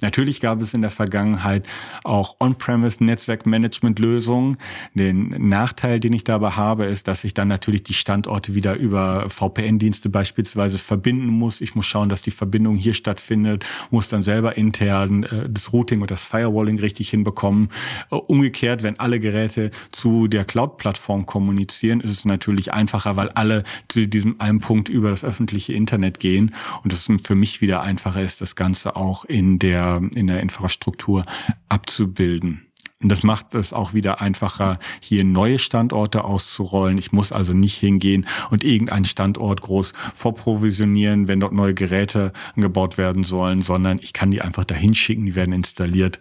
Natürlich 0.04 0.40
gab 0.42 0.60
es 0.60 0.74
in 0.74 0.82
der 0.82 0.90
Vergangenheit 0.90 1.66
auch 2.04 2.36
On-Premise-Netzwerk-Management-Lösungen. 2.38 4.58
Den 4.92 5.48
Nachteil, 5.48 5.98
den 5.98 6.12
ich 6.12 6.24
dabei 6.24 6.50
habe, 6.50 6.84
ist, 6.84 7.08
dass 7.08 7.24
ich 7.24 7.32
dann 7.32 7.48
natürlich 7.48 7.84
die 7.84 7.94
Standorte 7.94 8.54
wieder 8.54 8.74
über 8.74 9.30
VPN-Dienste 9.30 10.10
beispielsweise 10.10 10.78
verbinden 10.78 11.28
muss. 11.28 11.62
Ich 11.62 11.74
muss 11.74 11.86
schauen, 11.86 12.10
dass 12.10 12.20
die 12.20 12.32
Verbindung 12.32 12.76
hier 12.76 12.92
stattfindet, 12.92 13.64
muss 13.90 14.08
dann 14.08 14.22
selber 14.22 14.58
intern 14.58 15.22
äh, 15.22 15.48
das 15.48 15.72
Routing 15.72 16.02
und 16.02 16.10
das 16.10 16.22
Firewalling 16.22 16.78
richtig 16.78 17.08
hinbekommen. 17.08 17.70
Äh, 18.10 18.16
umgekehrt, 18.16 18.82
wenn 18.82 19.00
alle 19.00 19.20
Geräte 19.20 19.70
zu 19.90 20.28
der 20.28 20.44
Cloud-Plattform 20.44 21.24
kommunizieren, 21.24 22.00
ist 22.00 22.10
es 22.10 22.26
natürlich 22.26 22.74
einfacher, 22.74 23.16
weil 23.16 23.30
alle 23.30 23.64
zu 23.88 24.06
diesem 24.06 24.38
einen 24.38 24.60
Punkt 24.60 24.90
über 24.90 25.08
das 25.08 25.24
öffentliche 25.24 25.72
Internet 25.72 26.20
gehen 26.20 26.54
und 26.82 26.92
es 26.92 27.08
für 27.24 27.34
mich 27.34 27.62
wieder 27.62 27.80
einfacher 27.80 28.20
ist, 28.20 28.42
das 28.42 28.54
Ganze 28.54 28.96
auch 28.96 29.24
in 29.24 29.58
der 29.58 29.93
in 29.98 30.26
der 30.26 30.40
Infrastruktur 30.40 31.24
abzubilden. 31.68 32.66
Und 33.02 33.10
das 33.10 33.22
macht 33.22 33.54
es 33.54 33.74
auch 33.74 33.92
wieder 33.92 34.22
einfacher, 34.22 34.78
hier 35.00 35.24
neue 35.24 35.58
Standorte 35.58 36.24
auszurollen. 36.24 36.96
Ich 36.96 37.12
muss 37.12 37.32
also 37.32 37.52
nicht 37.52 37.76
hingehen 37.76 38.26
und 38.50 38.64
irgendeinen 38.64 39.04
Standort 39.04 39.60
groß 39.60 39.92
vorprovisionieren, 40.14 41.28
wenn 41.28 41.40
dort 41.40 41.52
neue 41.52 41.74
Geräte 41.74 42.32
angebaut 42.56 42.96
werden 42.96 43.22
sollen, 43.22 43.60
sondern 43.60 43.98
ich 43.98 44.14
kann 44.14 44.30
die 44.30 44.40
einfach 44.40 44.64
dahin 44.64 44.94
schicken, 44.94 45.26
die 45.26 45.34
werden 45.34 45.52
installiert 45.52 46.18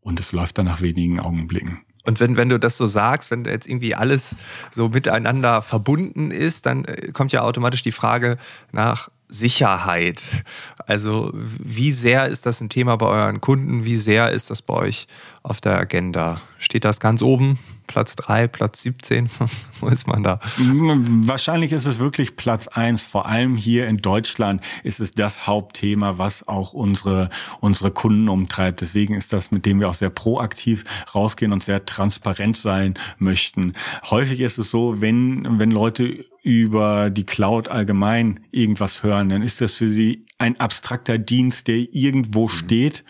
und 0.00 0.20
es 0.20 0.32
läuft 0.32 0.58
dann 0.58 0.66
nach 0.66 0.82
wenigen 0.82 1.18
Augenblicken. 1.18 1.80
Und 2.04 2.20
wenn, 2.20 2.36
wenn 2.36 2.48
du 2.48 2.58
das 2.58 2.76
so 2.76 2.86
sagst, 2.86 3.30
wenn 3.30 3.44
jetzt 3.44 3.68
irgendwie 3.68 3.94
alles 3.94 4.36
so 4.70 4.88
miteinander 4.88 5.62
verbunden 5.62 6.30
ist, 6.30 6.66
dann 6.66 6.84
äh, 6.84 7.12
kommt 7.12 7.32
ja 7.32 7.42
automatisch 7.42 7.82
die 7.82 7.92
Frage 7.92 8.38
nach 8.72 9.10
Sicherheit. 9.28 10.22
Also 10.86 11.30
wie 11.34 11.92
sehr 11.92 12.26
ist 12.26 12.46
das 12.46 12.60
ein 12.60 12.68
Thema 12.68 12.96
bei 12.96 13.06
euren 13.06 13.40
Kunden? 13.40 13.84
Wie 13.84 13.98
sehr 13.98 14.30
ist 14.30 14.50
das 14.50 14.62
bei 14.62 14.74
euch 14.74 15.06
auf 15.48 15.60
der 15.60 15.78
Agenda? 15.78 16.40
Steht 16.58 16.84
das 16.84 17.00
ganz 17.00 17.22
oben? 17.22 17.58
Platz 17.86 18.14
3, 18.16 18.46
Platz 18.48 18.82
17? 18.82 19.30
Wo 19.80 19.88
ist 19.88 20.06
man 20.06 20.22
da? 20.22 20.40
Wahrscheinlich 20.58 21.72
ist 21.72 21.86
es 21.86 21.98
wirklich 21.98 22.36
Platz 22.36 22.68
1. 22.68 23.02
Vor 23.02 23.26
allem 23.26 23.56
hier 23.56 23.88
in 23.88 23.96
Deutschland 23.96 24.62
ist 24.84 25.00
es 25.00 25.10
das 25.12 25.46
Hauptthema, 25.46 26.18
was 26.18 26.46
auch 26.46 26.72
unsere, 26.74 27.30
unsere 27.60 27.90
Kunden 27.90 28.28
umtreibt. 28.28 28.82
Deswegen 28.82 29.14
ist 29.14 29.32
das, 29.32 29.50
mit 29.50 29.64
dem 29.66 29.80
wir 29.80 29.88
auch 29.88 29.94
sehr 29.94 30.10
proaktiv 30.10 30.84
rausgehen 31.14 31.52
und 31.52 31.64
sehr 31.64 31.86
transparent 31.86 32.56
sein 32.56 32.94
möchten. 33.18 33.72
Häufig 34.10 34.40
ist 34.40 34.58
es 34.58 34.70
so, 34.70 35.00
wenn, 35.00 35.58
wenn 35.58 35.70
Leute 35.70 36.24
über 36.42 37.10
die 37.10 37.24
Cloud 37.24 37.68
allgemein 37.68 38.40
irgendwas 38.52 39.02
hören, 39.02 39.28
dann 39.30 39.42
ist 39.42 39.60
das 39.60 39.74
für 39.74 39.88
sie 39.88 40.26
ein 40.38 40.60
abstrakter 40.60 41.18
Dienst, 41.18 41.68
der 41.68 41.76
irgendwo 41.92 42.44
mhm. 42.44 42.50
steht 42.50 43.04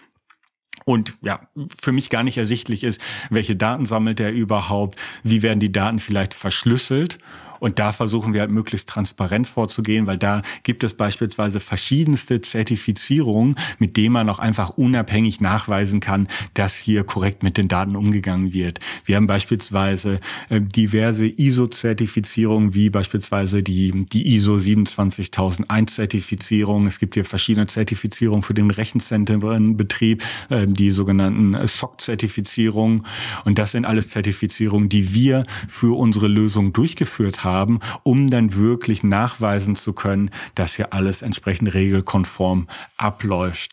und 0.89 1.19
ja, 1.21 1.41
für 1.79 1.93
mich 1.93 2.09
gar 2.09 2.23
nicht 2.23 2.39
ersichtlich 2.39 2.83
ist, 2.83 2.99
welche 3.29 3.57
Daten 3.57 3.85
sammelt 3.85 4.21
er 4.21 4.33
überhaupt, 4.33 4.99
wie 5.23 5.43
werden 5.43 5.61
die 5.61 5.71
Daten 5.71 5.99
vielleicht 5.99 6.33
verschlüsselt 6.33 7.19
und 7.61 7.79
da 7.79 7.93
versuchen 7.93 8.33
wir 8.33 8.41
halt 8.41 8.51
möglichst 8.51 8.89
transparent 8.89 9.47
vorzugehen, 9.47 10.07
weil 10.07 10.19
da 10.19 10.43
gibt 10.63 10.85
es 10.85 10.95
beispielsweise 10.95 11.61
verschiedenste 11.61 12.41
Zertifizierungen, 12.41 13.57
mit 13.79 13.97
denen 13.97 14.13
man 14.13 14.29
auch 14.29 14.39
einfach 14.39 14.71
unabhängig 14.71 15.41
nachweisen 15.41 16.01
kann, 16.01 16.29
dass 16.55 16.75
hier 16.77 17.05
korrekt 17.05 17.43
mit 17.43 17.59
den 17.59 17.69
Daten 17.69 17.97
umgegangen 17.97 18.53
wird. 18.53 18.81
Wir 19.05 19.17
haben 19.17 19.27
beispielsweise 19.27 20.21
äh, 20.49 20.61
diverse 20.61 21.27
ISO-Zertifizierungen, 21.27 22.75
wie 22.75 22.91
beispielsweise 22.91 23.63
die, 23.63 24.07
die 24.07 24.35
ISO 24.35 24.59
27001 24.59 25.95
Zertifizierung. 25.95 26.87
Es 26.87 26.99
gibt 26.99 27.15
hier 27.15 27.25
verschiedene 27.25 27.67
Zertifizierungen 27.67 28.43
für 28.43 28.55
den 28.55 28.71
Rechenzentrenbetrieb, 28.71 30.23
äh, 30.51 30.67
die 30.67 30.91
sogenannten 30.91 31.57
SOC-Zertifizierungen. 31.67 33.07
Und 33.45 33.59
das 33.59 33.73
sind 33.73 33.85
alles 33.85 34.11
Zertifizierungen, 34.11 34.89
die 34.89 35.15
wir 35.15 35.45
für 35.69 35.97
unsere 35.97 36.29
Lösung 36.29 36.73
durchgeführt 36.73 37.45
haben 37.45 37.48
haben, 37.49 37.81
um 38.03 38.29
dann 38.29 38.55
wirklich 38.55 39.03
nachweisen 39.03 39.77
zu 39.77 39.93
können, 39.93 40.31
dass 40.55 40.77
hier 40.77 40.93
alles 40.93 41.23
entsprechend 41.23 41.75
regelkonform 41.75 42.69
abläuft. 42.97 43.73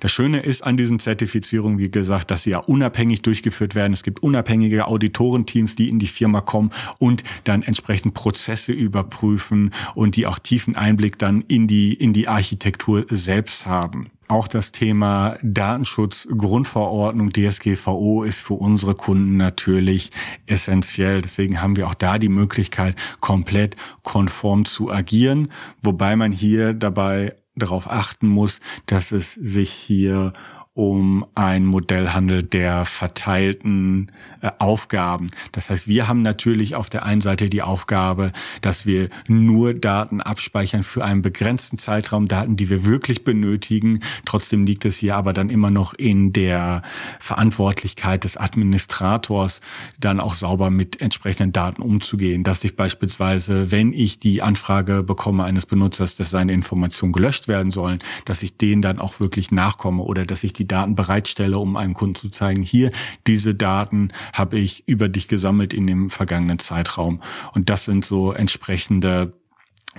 Das 0.00 0.12
Schöne 0.12 0.40
ist 0.40 0.62
an 0.62 0.76
diesen 0.76 0.98
Zertifizierungen, 0.98 1.78
wie 1.78 1.90
gesagt, 1.90 2.30
dass 2.30 2.44
sie 2.44 2.50
ja 2.50 2.58
unabhängig 2.58 3.22
durchgeführt 3.22 3.74
werden. 3.74 3.92
Es 3.92 4.02
gibt 4.02 4.22
unabhängige 4.22 4.86
Auditorenteams, 4.86 5.76
die 5.76 5.88
in 5.88 5.98
die 5.98 6.06
Firma 6.06 6.40
kommen 6.40 6.70
und 6.98 7.22
dann 7.44 7.62
entsprechend 7.62 8.14
Prozesse 8.14 8.72
überprüfen 8.72 9.72
und 9.94 10.16
die 10.16 10.26
auch 10.26 10.38
tiefen 10.38 10.76
Einblick 10.76 11.18
dann 11.18 11.42
in 11.42 11.66
die, 11.66 11.94
in 11.94 12.12
die 12.12 12.28
Architektur 12.28 13.06
selbst 13.08 13.66
haben. 13.66 14.10
Auch 14.28 14.48
das 14.48 14.72
Thema 14.72 15.36
Datenschutz, 15.42 16.26
Grundverordnung, 16.36 17.32
DSGVO 17.32 18.24
ist 18.24 18.40
für 18.40 18.54
unsere 18.54 18.96
Kunden 18.96 19.36
natürlich 19.36 20.10
essentiell. 20.46 21.22
Deswegen 21.22 21.62
haben 21.62 21.76
wir 21.76 21.86
auch 21.86 21.94
da 21.94 22.18
die 22.18 22.28
Möglichkeit, 22.28 22.96
komplett 23.20 23.76
konform 24.02 24.64
zu 24.64 24.90
agieren, 24.90 25.52
wobei 25.80 26.16
man 26.16 26.32
hier 26.32 26.74
dabei 26.74 27.36
darauf 27.56 27.90
achten 27.90 28.28
muss, 28.28 28.60
dass 28.86 29.12
es 29.12 29.34
sich 29.34 29.72
hier 29.72 30.32
um 30.76 31.24
ein 31.34 31.64
Modell 31.64 32.10
handelt 32.10 32.52
der 32.52 32.84
verteilten 32.84 34.12
äh, 34.42 34.50
Aufgaben. 34.58 35.30
Das 35.52 35.70
heißt, 35.70 35.88
wir 35.88 36.06
haben 36.06 36.20
natürlich 36.20 36.74
auf 36.74 36.90
der 36.90 37.06
einen 37.06 37.22
Seite 37.22 37.48
die 37.48 37.62
Aufgabe, 37.62 38.30
dass 38.60 38.84
wir 38.84 39.08
nur 39.26 39.72
Daten 39.72 40.20
abspeichern 40.20 40.82
für 40.82 41.02
einen 41.02 41.22
begrenzten 41.22 41.78
Zeitraum, 41.78 42.28
Daten, 42.28 42.56
die 42.56 42.68
wir 42.68 42.84
wirklich 42.84 43.24
benötigen. 43.24 44.00
Trotzdem 44.26 44.64
liegt 44.64 44.84
es 44.84 44.98
hier 44.98 45.16
aber 45.16 45.32
dann 45.32 45.48
immer 45.48 45.70
noch 45.70 45.94
in 45.94 46.34
der 46.34 46.82
Verantwortlichkeit 47.20 48.24
des 48.24 48.36
Administrators, 48.36 49.62
dann 49.98 50.20
auch 50.20 50.34
sauber 50.34 50.68
mit 50.68 51.00
entsprechenden 51.00 51.52
Daten 51.52 51.80
umzugehen. 51.80 52.44
Dass 52.44 52.62
ich 52.64 52.76
beispielsweise, 52.76 53.72
wenn 53.72 53.94
ich 53.94 54.18
die 54.18 54.42
Anfrage 54.42 55.02
bekomme 55.02 55.44
eines 55.44 55.64
Benutzers, 55.64 56.16
dass 56.16 56.28
seine 56.28 56.52
Informationen 56.52 57.14
gelöscht 57.14 57.48
werden 57.48 57.72
sollen, 57.72 58.00
dass 58.26 58.42
ich 58.42 58.58
denen 58.58 58.82
dann 58.82 58.98
auch 58.98 59.20
wirklich 59.20 59.50
nachkomme 59.50 60.02
oder 60.02 60.26
dass 60.26 60.44
ich 60.44 60.52
die 60.52 60.65
die 60.66 60.74
Daten 60.74 60.96
bereitstelle, 60.96 61.58
um 61.58 61.76
einem 61.76 61.94
Kunden 61.94 62.16
zu 62.16 62.28
zeigen, 62.28 62.62
hier, 62.62 62.90
diese 63.26 63.54
Daten 63.54 64.10
habe 64.32 64.58
ich 64.58 64.82
über 64.86 65.08
dich 65.08 65.28
gesammelt 65.28 65.72
in 65.72 65.86
dem 65.86 66.10
vergangenen 66.10 66.58
Zeitraum. 66.58 67.20
Und 67.54 67.70
das 67.70 67.84
sind 67.84 68.04
so 68.04 68.32
entsprechende 68.32 69.32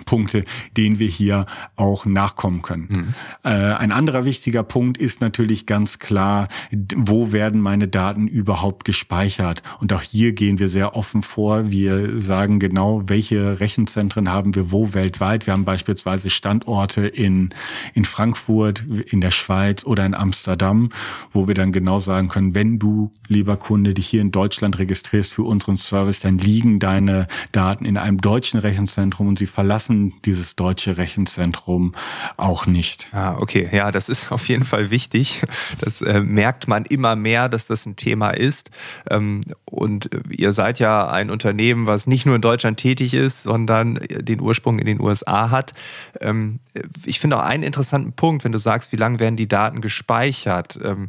Punkte, 0.05 0.43
denen 0.75 0.99
wir 0.99 1.07
hier 1.07 1.45
auch 1.75 2.05
nachkommen 2.05 2.61
können. 2.61 2.87
Mhm. 2.89 3.13
Äh, 3.43 3.49
ein 3.49 3.91
anderer 3.91 4.25
wichtiger 4.25 4.63
Punkt 4.63 4.97
ist 4.97 5.21
natürlich 5.21 5.65
ganz 5.65 5.99
klar, 5.99 6.47
wo 6.95 7.31
werden 7.31 7.61
meine 7.61 7.87
Daten 7.87 8.27
überhaupt 8.27 8.85
gespeichert? 8.85 9.61
Und 9.79 9.93
auch 9.93 10.01
hier 10.01 10.33
gehen 10.33 10.59
wir 10.59 10.69
sehr 10.69 10.95
offen 10.95 11.21
vor. 11.21 11.71
Wir 11.71 12.19
sagen 12.19 12.59
genau, 12.59 13.07
welche 13.07 13.59
Rechenzentren 13.59 14.29
haben 14.29 14.55
wir 14.55 14.71
wo 14.71 14.93
weltweit. 14.93 15.47
Wir 15.47 15.53
haben 15.53 15.65
beispielsweise 15.65 16.29
Standorte 16.29 17.07
in, 17.07 17.49
in 17.93 18.05
Frankfurt, 18.05 18.85
in 19.07 19.21
der 19.21 19.31
Schweiz 19.31 19.85
oder 19.85 20.05
in 20.05 20.13
Amsterdam, 20.13 20.89
wo 21.31 21.47
wir 21.47 21.55
dann 21.55 21.71
genau 21.71 21.99
sagen 21.99 22.27
können, 22.27 22.55
wenn 22.55 22.79
du, 22.79 23.11
lieber 23.27 23.57
Kunde, 23.57 23.93
dich 23.93 24.07
hier 24.07 24.21
in 24.21 24.31
Deutschland 24.31 24.79
registrierst 24.79 25.33
für 25.33 25.43
unseren 25.43 25.77
Service, 25.77 26.19
dann 26.19 26.37
liegen 26.37 26.79
deine 26.79 27.27
Daten 27.51 27.85
in 27.85 27.97
einem 27.97 28.19
deutschen 28.19 28.59
Rechenzentrum 28.59 29.27
und 29.27 29.39
sie 29.39 29.47
verlassen 29.47 29.86
verlassen 29.87 30.13
dieses 30.25 30.55
deutsche 30.55 30.97
Rechenzentrum 30.97 31.95
auch 32.35 32.65
nicht. 32.65 33.07
Ah, 33.11 33.37
okay. 33.39 33.69
Ja, 33.71 33.91
das 33.91 34.09
ist 34.09 34.31
auf 34.31 34.47
jeden 34.47 34.65
Fall 34.65 34.91
wichtig. 34.91 35.43
Das 35.79 36.01
äh, 36.01 36.19
merkt 36.21 36.67
man 36.67 36.85
immer 36.85 37.15
mehr, 37.15 37.49
dass 37.49 37.67
das 37.67 37.85
ein 37.85 37.95
Thema 37.95 38.31
ist. 38.31 38.71
Ähm, 39.09 39.41
und 39.65 40.09
ihr 40.29 40.53
seid 40.53 40.79
ja 40.79 41.07
ein 41.07 41.29
Unternehmen, 41.29 41.87
was 41.87 42.07
nicht 42.07 42.25
nur 42.25 42.35
in 42.35 42.41
Deutschland 42.41 42.79
tätig 42.79 43.13
ist, 43.13 43.43
sondern 43.43 43.95
den 43.95 44.41
Ursprung 44.41 44.79
in 44.79 44.85
den 44.85 45.01
USA 45.01 45.49
hat. 45.49 45.73
Ähm, 46.21 46.59
ich 47.05 47.19
finde 47.19 47.37
auch 47.37 47.43
einen 47.43 47.63
interessanten 47.63 48.13
Punkt, 48.13 48.43
wenn 48.43 48.51
du 48.51 48.59
sagst, 48.59 48.91
wie 48.91 48.97
lange 48.97 49.19
werden 49.19 49.37
die 49.37 49.47
Daten 49.47 49.81
gespeichert? 49.81 50.79
Ähm, 50.83 51.07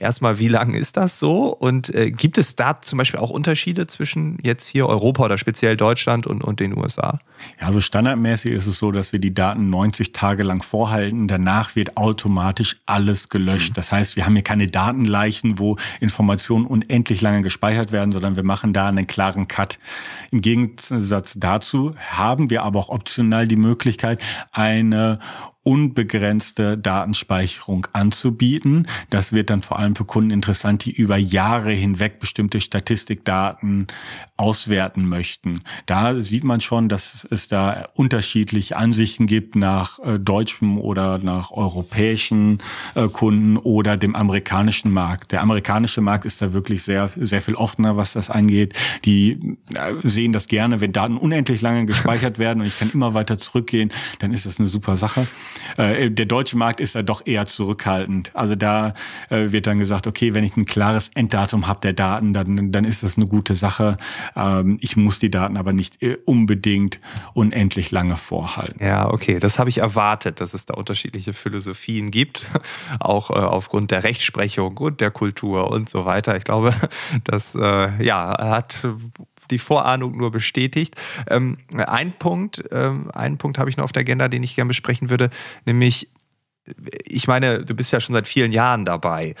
Erstmal, 0.00 0.38
wie 0.38 0.48
lang 0.48 0.72
ist 0.72 0.96
das 0.96 1.18
so? 1.18 1.54
Und 1.54 1.94
äh, 1.94 2.10
gibt 2.10 2.38
es 2.38 2.56
da 2.56 2.80
zum 2.80 2.96
Beispiel 2.96 3.20
auch 3.20 3.28
Unterschiede 3.28 3.86
zwischen 3.86 4.38
jetzt 4.42 4.66
hier 4.66 4.86
Europa 4.86 5.26
oder 5.26 5.36
speziell 5.36 5.76
Deutschland 5.76 6.26
und, 6.26 6.42
und 6.42 6.58
den 6.58 6.74
USA? 6.74 7.18
Ja, 7.60 7.66
also 7.66 7.82
standardmäßig 7.82 8.50
ist 8.50 8.66
es 8.66 8.78
so, 8.78 8.92
dass 8.92 9.12
wir 9.12 9.20
die 9.20 9.34
Daten 9.34 9.68
90 9.68 10.12
Tage 10.12 10.42
lang 10.42 10.62
vorhalten. 10.62 11.28
Danach 11.28 11.76
wird 11.76 11.98
automatisch 11.98 12.78
alles 12.86 13.28
gelöscht. 13.28 13.72
Mhm. 13.72 13.74
Das 13.74 13.92
heißt, 13.92 14.16
wir 14.16 14.24
haben 14.24 14.32
hier 14.32 14.42
keine 14.42 14.68
Datenleichen, 14.68 15.58
wo 15.58 15.76
Informationen 16.00 16.64
unendlich 16.64 17.20
lange 17.20 17.42
gespeichert 17.42 17.92
werden, 17.92 18.10
sondern 18.10 18.36
wir 18.36 18.42
machen 18.42 18.72
da 18.72 18.88
einen 18.88 19.06
klaren 19.06 19.48
Cut. 19.48 19.78
Im 20.32 20.40
Gegensatz 20.40 21.34
dazu 21.36 21.94
haben 22.10 22.48
wir 22.48 22.62
aber 22.62 22.78
auch 22.78 22.88
optional 22.88 23.46
die 23.46 23.56
Möglichkeit, 23.56 24.18
eine 24.50 25.18
unbegrenzte 25.70 26.76
Datenspeicherung 26.76 27.86
anzubieten. 27.92 28.88
Das 29.08 29.32
wird 29.32 29.50
dann 29.50 29.62
vor 29.62 29.78
allem 29.78 29.94
für 29.94 30.04
Kunden 30.04 30.32
interessant, 30.32 30.84
die 30.84 30.90
über 30.90 31.16
Jahre 31.16 31.70
hinweg 31.70 32.18
bestimmte 32.18 32.60
Statistikdaten 32.60 33.86
auswerten 34.36 35.08
möchten. 35.08 35.60
Da 35.86 36.20
sieht 36.22 36.42
man 36.42 36.60
schon, 36.60 36.88
dass 36.88 37.24
es 37.30 37.46
da 37.46 37.86
unterschiedliche 37.94 38.76
Ansichten 38.76 39.28
gibt 39.28 39.54
nach 39.54 40.00
äh, 40.00 40.18
deutschem 40.18 40.76
oder 40.76 41.18
nach 41.18 41.52
europäischen 41.52 42.58
äh, 42.96 43.06
Kunden 43.06 43.56
oder 43.56 43.96
dem 43.96 44.16
amerikanischen 44.16 44.90
Markt. 44.90 45.30
Der 45.30 45.40
amerikanische 45.40 46.00
Markt 46.00 46.24
ist 46.24 46.42
da 46.42 46.52
wirklich 46.52 46.82
sehr, 46.82 47.10
sehr 47.14 47.42
viel 47.42 47.54
offener, 47.54 47.96
was 47.96 48.14
das 48.14 48.28
angeht. 48.28 48.74
Die 49.04 49.56
äh, 49.74 49.92
sehen 50.02 50.32
das 50.32 50.48
gerne, 50.48 50.80
wenn 50.80 50.92
Daten 50.92 51.16
unendlich 51.16 51.60
lange 51.60 51.86
gespeichert 51.86 52.38
werden 52.40 52.60
und 52.60 52.66
ich 52.66 52.76
kann 52.76 52.90
immer 52.92 53.14
weiter 53.14 53.38
zurückgehen, 53.38 53.92
dann 54.18 54.32
ist 54.32 54.46
das 54.46 54.58
eine 54.58 54.66
super 54.66 54.96
Sache. 54.96 55.28
Äh, 55.76 56.10
der 56.10 56.26
deutsche 56.26 56.56
Markt 56.56 56.80
ist 56.80 56.94
da 56.94 57.02
doch 57.02 57.26
eher 57.26 57.46
zurückhaltend. 57.46 58.30
Also 58.34 58.54
da 58.54 58.94
äh, 59.28 59.52
wird 59.52 59.66
dann 59.66 59.78
gesagt, 59.78 60.06
okay, 60.06 60.34
wenn 60.34 60.44
ich 60.44 60.56
ein 60.56 60.66
klares 60.66 61.10
Enddatum 61.14 61.66
habe 61.66 61.80
der 61.80 61.92
Daten, 61.92 62.32
dann, 62.32 62.72
dann 62.72 62.84
ist 62.84 63.02
das 63.02 63.16
eine 63.16 63.26
gute 63.26 63.54
Sache. 63.54 63.96
Ähm, 64.36 64.78
ich 64.80 64.96
muss 64.96 65.18
die 65.18 65.30
Daten 65.30 65.56
aber 65.56 65.72
nicht 65.72 66.02
äh, 66.02 66.16
unbedingt 66.24 67.00
unendlich 67.34 67.90
lange 67.90 68.16
vorhalten. 68.16 68.84
Ja, 68.84 69.10
okay, 69.10 69.38
das 69.40 69.58
habe 69.58 69.70
ich 69.70 69.78
erwartet, 69.78 70.40
dass 70.40 70.54
es 70.54 70.66
da 70.66 70.74
unterschiedliche 70.74 71.32
Philosophien 71.32 72.10
gibt, 72.10 72.46
auch 73.00 73.30
äh, 73.30 73.34
aufgrund 73.34 73.90
der 73.90 74.04
Rechtsprechung 74.04 74.76
und 74.78 75.00
der 75.00 75.10
Kultur 75.10 75.70
und 75.70 75.88
so 75.88 76.04
weiter. 76.04 76.36
Ich 76.36 76.44
glaube, 76.44 76.74
das 77.24 77.54
äh, 77.54 78.02
ja, 78.04 78.36
hat 78.38 78.86
die 79.50 79.58
Vorahnung 79.58 80.16
nur 80.16 80.30
bestätigt. 80.30 80.94
Ähm, 81.28 81.58
ein 81.76 82.12
Punkt, 82.12 82.64
ähm, 82.70 83.10
einen 83.12 83.38
Punkt 83.38 83.58
habe 83.58 83.70
ich 83.70 83.76
noch 83.76 83.84
auf 83.84 83.92
der 83.92 84.02
Agenda, 84.02 84.28
den 84.28 84.42
ich 84.42 84.56
gerne 84.56 84.68
besprechen 84.68 85.10
würde, 85.10 85.30
nämlich 85.66 86.08
ich 87.04 87.26
meine, 87.26 87.64
du 87.64 87.74
bist 87.74 87.92
ja 87.92 88.00
schon 88.00 88.14
seit 88.14 88.26
vielen 88.26 88.52
Jahren 88.52 88.84
dabei. 88.84 89.34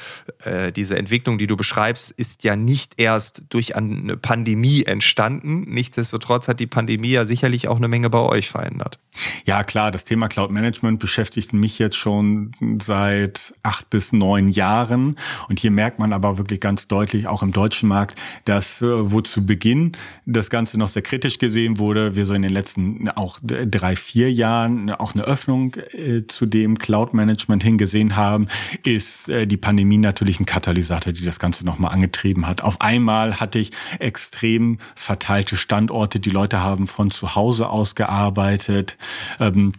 Äh, 0.44 0.72
diese 0.72 0.96
Entwicklung, 0.96 1.38
die 1.38 1.46
du 1.46 1.56
beschreibst, 1.56 2.10
ist 2.12 2.44
ja 2.44 2.56
nicht 2.56 2.94
erst 2.96 3.42
durch 3.50 3.76
eine 3.76 4.16
Pandemie 4.16 4.84
entstanden. 4.84 5.62
Nichtsdestotrotz 5.68 6.48
hat 6.48 6.60
die 6.60 6.66
Pandemie 6.66 7.10
ja 7.10 7.24
sicherlich 7.24 7.68
auch 7.68 7.76
eine 7.76 7.88
Menge 7.88 8.10
bei 8.10 8.20
euch 8.20 8.48
verändert. 8.48 8.98
Ja, 9.44 9.64
klar, 9.64 9.90
das 9.90 10.04
Thema 10.04 10.28
Cloud 10.28 10.50
Management 10.50 10.98
beschäftigt 10.98 11.52
mich 11.52 11.78
jetzt 11.78 11.96
schon 11.96 12.52
seit 12.80 13.52
acht 13.62 13.90
bis 13.90 14.12
neun 14.12 14.48
Jahren. 14.48 15.16
Und 15.48 15.60
hier 15.60 15.70
merkt 15.70 15.98
man 15.98 16.12
aber 16.12 16.38
wirklich 16.38 16.60
ganz 16.60 16.88
deutlich, 16.88 17.26
auch 17.26 17.42
im 17.42 17.52
deutschen 17.52 17.88
Markt, 17.88 18.18
dass 18.44 18.82
äh, 18.82 19.10
wo 19.10 19.20
zu 19.20 19.44
Beginn 19.44 19.92
das 20.26 20.50
Ganze 20.50 20.78
noch 20.78 20.88
sehr 20.88 21.02
kritisch 21.02 21.38
gesehen 21.38 21.78
wurde, 21.78 22.16
wir 22.16 22.24
so 22.24 22.34
in 22.34 22.42
den 22.42 22.52
letzten 22.52 23.08
auch 23.10 23.38
drei, 23.42 23.96
vier 23.96 24.32
Jahren 24.32 24.90
auch 24.90 25.14
eine 25.14 25.24
Öffnung 25.24 25.74
äh, 25.92 26.26
zu 26.26 26.46
dem 26.46 26.78
Cloud 26.78 27.09
Management 27.12 27.62
hingesehen 27.62 28.16
haben, 28.16 28.48
ist 28.84 29.28
äh, 29.28 29.46
die 29.46 29.56
Pandemie 29.56 29.98
natürlich 29.98 30.40
ein 30.40 30.46
Katalysator, 30.46 31.12
die 31.12 31.24
das 31.24 31.38
Ganze 31.38 31.64
nochmal 31.64 31.92
angetrieben 31.92 32.46
hat. 32.46 32.62
Auf 32.62 32.80
einmal 32.80 33.40
hatte 33.40 33.58
ich 33.58 33.70
extrem 33.98 34.78
verteilte 34.94 35.56
Standorte. 35.56 36.20
Die 36.20 36.30
Leute 36.30 36.60
haben 36.60 36.86
von 36.86 37.10
zu 37.10 37.34
Hause 37.34 37.68
aus 37.68 37.94
gearbeitet. 37.94 38.96
Ähm, 39.38 39.72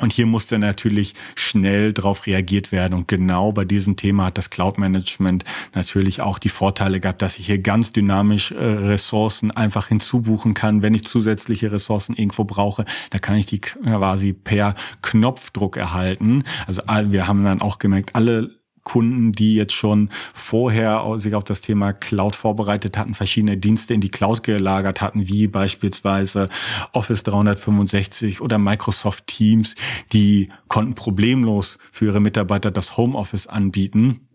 und 0.00 0.12
hier 0.12 0.26
musste 0.26 0.58
natürlich 0.58 1.14
schnell 1.34 1.92
darauf 1.92 2.26
reagiert 2.26 2.72
werden. 2.72 2.94
Und 2.94 3.08
genau 3.08 3.52
bei 3.52 3.64
diesem 3.64 3.96
Thema 3.96 4.26
hat 4.26 4.38
das 4.38 4.50
Cloud 4.50 4.78
Management 4.78 5.44
natürlich 5.74 6.20
auch 6.20 6.38
die 6.38 6.48
Vorteile 6.48 7.00
gehabt, 7.00 7.22
dass 7.22 7.38
ich 7.38 7.46
hier 7.46 7.60
ganz 7.60 7.92
dynamisch 7.92 8.52
äh, 8.52 8.56
Ressourcen 8.56 9.50
einfach 9.50 9.88
hinzubuchen 9.88 10.54
kann. 10.54 10.82
Wenn 10.82 10.94
ich 10.94 11.04
zusätzliche 11.04 11.72
Ressourcen 11.72 12.14
irgendwo 12.14 12.44
brauche, 12.44 12.84
da 13.10 13.18
kann 13.18 13.36
ich 13.36 13.46
die 13.46 13.60
quasi 13.60 14.32
per 14.32 14.74
Knopfdruck 15.02 15.76
erhalten. 15.76 16.44
Also 16.66 16.82
wir 16.86 17.26
haben 17.26 17.44
dann 17.44 17.60
auch 17.60 17.78
gemerkt, 17.78 18.14
alle 18.14 18.59
Kunden, 18.84 19.32
die 19.32 19.54
jetzt 19.54 19.72
schon 19.72 20.08
vorher 20.32 21.04
sich 21.18 21.34
auf 21.34 21.44
das 21.44 21.60
Thema 21.60 21.92
Cloud 21.92 22.34
vorbereitet 22.34 22.96
hatten, 22.96 23.14
verschiedene 23.14 23.56
Dienste 23.56 23.94
in 23.94 24.00
die 24.00 24.10
Cloud 24.10 24.42
gelagert 24.42 25.00
hatten, 25.00 25.28
wie 25.28 25.46
beispielsweise 25.46 26.48
Office 26.92 27.22
365 27.22 28.40
oder 28.40 28.58
Microsoft 28.58 29.26
Teams, 29.26 29.74
die 30.12 30.48
konnten 30.68 30.94
problemlos 30.94 31.78
für 31.92 32.06
ihre 32.06 32.20
Mitarbeiter 32.20 32.70
das 32.70 32.96
Homeoffice 32.96 33.46
anbieten. 33.46 34.28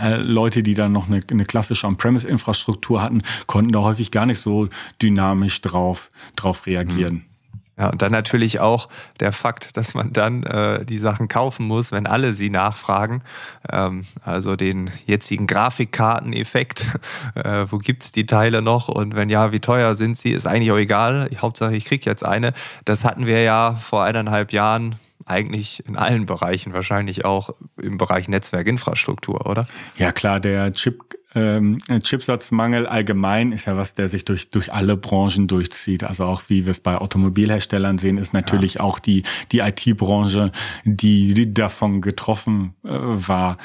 Äh, 0.00 0.16
Leute, 0.16 0.62
die 0.62 0.74
dann 0.74 0.92
noch 0.92 1.08
eine, 1.08 1.20
eine 1.30 1.44
klassische 1.44 1.86
On-Premise-Infrastruktur 1.86 3.02
hatten, 3.02 3.22
konnten 3.46 3.72
da 3.72 3.80
häufig 3.80 4.10
gar 4.10 4.26
nicht 4.26 4.40
so 4.40 4.68
dynamisch 5.02 5.60
drauf, 5.60 6.10
drauf 6.34 6.66
reagieren. 6.66 7.14
Mhm. 7.14 7.31
Ja, 7.78 7.88
und 7.88 8.02
dann 8.02 8.12
natürlich 8.12 8.60
auch 8.60 8.88
der 9.20 9.32
Fakt, 9.32 9.76
dass 9.78 9.94
man 9.94 10.12
dann 10.12 10.42
äh, 10.42 10.84
die 10.84 10.98
Sachen 10.98 11.28
kaufen 11.28 11.66
muss, 11.66 11.90
wenn 11.90 12.06
alle 12.06 12.34
sie 12.34 12.50
nachfragen. 12.50 13.22
Ähm, 13.70 14.04
also 14.22 14.56
den 14.56 14.90
jetzigen 15.06 15.46
Grafikkarteneffekt. 15.46 16.86
Äh, 17.34 17.66
wo 17.70 17.78
gibt's 17.78 18.12
die 18.12 18.26
Teile 18.26 18.62
noch? 18.62 18.88
Und 18.88 19.14
wenn 19.14 19.30
ja, 19.30 19.52
wie 19.52 19.60
teuer 19.60 19.94
sind 19.94 20.18
sie? 20.18 20.32
Ist 20.32 20.46
eigentlich 20.46 20.70
auch 20.70 20.76
egal. 20.76 21.30
Hauptsache, 21.38 21.74
ich 21.74 21.84
krieg 21.84 22.04
jetzt 22.04 22.24
eine. 22.24 22.52
Das 22.84 23.04
hatten 23.04 23.26
wir 23.26 23.42
ja 23.42 23.74
vor 23.74 24.02
eineinhalb 24.02 24.52
Jahren 24.52 24.96
eigentlich 25.26 25.84
in 25.86 25.96
allen 25.96 26.26
Bereichen, 26.26 26.72
wahrscheinlich 26.72 27.24
auch 27.24 27.50
im 27.80 27.98
Bereich 27.98 28.28
Netzwerkinfrastruktur, 28.28 29.46
oder? 29.46 29.66
Ja 29.96 30.12
klar, 30.12 30.40
der 30.40 30.72
Chip 30.72 31.16
ähm, 31.34 31.78
Chipsatzmangel 32.02 32.86
allgemein 32.86 33.52
ist 33.52 33.66
ja 33.66 33.76
was, 33.76 33.94
der 33.94 34.08
sich 34.08 34.24
durch, 34.24 34.50
durch 34.50 34.72
alle 34.72 34.96
Branchen 34.96 35.46
durchzieht. 35.46 36.04
Also 36.04 36.24
auch 36.24 36.42
wie 36.48 36.66
wir 36.66 36.70
es 36.70 36.80
bei 36.80 36.96
Automobilherstellern 36.96 37.98
sehen, 37.98 38.18
ist 38.18 38.34
natürlich 38.34 38.74
ja. 38.74 38.80
auch 38.80 38.98
die, 38.98 39.22
die 39.50 39.60
IT-Branche, 39.60 40.52
die, 40.84 41.32
die 41.34 41.54
davon 41.54 42.02
getroffen 42.02 42.74
äh, 42.84 42.90
war. 42.90 43.56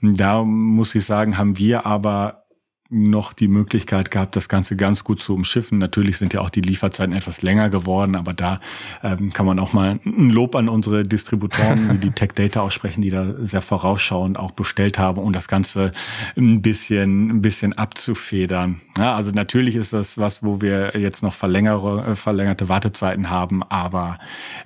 Da 0.00 0.44
muss 0.44 0.94
ich 0.94 1.04
sagen, 1.04 1.36
haben 1.36 1.58
wir 1.58 1.84
aber 1.84 2.45
noch 2.88 3.32
die 3.32 3.48
Möglichkeit 3.48 4.10
gehabt, 4.10 4.36
das 4.36 4.48
Ganze 4.48 4.76
ganz 4.76 5.04
gut 5.04 5.20
zu 5.20 5.34
umschiffen. 5.34 5.78
Natürlich 5.78 6.18
sind 6.18 6.32
ja 6.34 6.40
auch 6.40 6.50
die 6.50 6.60
Lieferzeiten 6.60 7.14
etwas 7.14 7.42
länger 7.42 7.68
geworden, 7.68 8.14
aber 8.16 8.32
da 8.32 8.60
ähm, 9.02 9.32
kann 9.32 9.46
man 9.46 9.58
auch 9.58 9.72
mal 9.72 9.98
ein 10.04 10.30
Lob 10.30 10.54
an 10.54 10.68
unsere 10.68 11.02
Distributoren 11.02 12.00
die 12.02 12.10
Tech 12.10 12.32
Data 12.34 12.60
aussprechen, 12.60 13.02
die 13.02 13.10
da 13.10 13.34
sehr 13.40 13.62
vorausschauend 13.62 14.38
auch 14.38 14.52
bestellt 14.52 14.98
haben, 14.98 15.20
um 15.20 15.32
das 15.32 15.48
Ganze 15.48 15.92
ein 16.36 16.62
bisschen, 16.62 17.30
ein 17.30 17.42
bisschen 17.42 17.72
abzufedern. 17.72 18.80
Ja, 18.96 19.16
also 19.16 19.30
natürlich 19.32 19.74
ist 19.74 19.92
das 19.92 20.18
was, 20.18 20.42
wo 20.42 20.60
wir 20.60 20.92
jetzt 20.98 21.22
noch 21.22 21.32
verlängere, 21.32 22.14
verlängerte 22.16 22.68
Wartezeiten 22.68 23.30
haben, 23.30 23.62
aber 23.64 24.18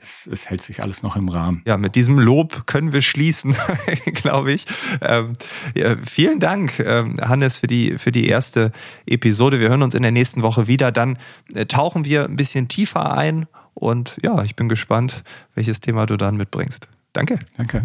es, 0.03 0.29
es 0.31 0.51
hält 0.51 0.63
sich 0.63 0.83
alles 0.83 1.03
noch 1.03 1.17
im 1.17 1.29
Rahmen. 1.29 1.63
Ja, 1.67 1.77
mit 1.77 1.95
diesem 1.95 2.19
Lob 2.19 2.67
können 2.67 2.93
wir 2.93 3.03
schließen, 3.03 3.57
glaube 4.15 4.53
ich. 4.53 4.67
Ähm, 5.01 5.33
ja, 5.75 5.97
vielen 6.05 6.41
Dank, 6.41 6.79
ähm, 6.81 7.17
Hannes, 7.21 7.57
für 7.57 7.67
die, 7.67 7.99
für 7.99 8.10
für 8.11 8.13
die 8.13 8.27
erste 8.27 8.73
Episode. 9.07 9.61
Wir 9.61 9.69
hören 9.69 9.85
uns 9.85 9.95
in 9.95 10.03
der 10.03 10.11
nächsten 10.11 10.43
Woche 10.43 10.67
wieder. 10.67 10.91
Dann 10.91 11.17
äh, 11.55 11.67
tauchen 11.67 12.05
wir 12.05 12.25
ein 12.25 12.35
bisschen 12.35 12.67
tiefer 12.67 13.17
ein 13.17 13.47
und 13.75 14.17
ja, 14.21 14.43
ich 14.43 14.57
bin 14.57 14.69
gespannt, 14.69 15.23
welches 15.55 15.81
Thema 15.81 16.07
du 16.07 16.17
dann 16.17 16.37
mitbringst. 16.37 16.89
Danke. 17.13 17.39
Danke. 17.57 17.85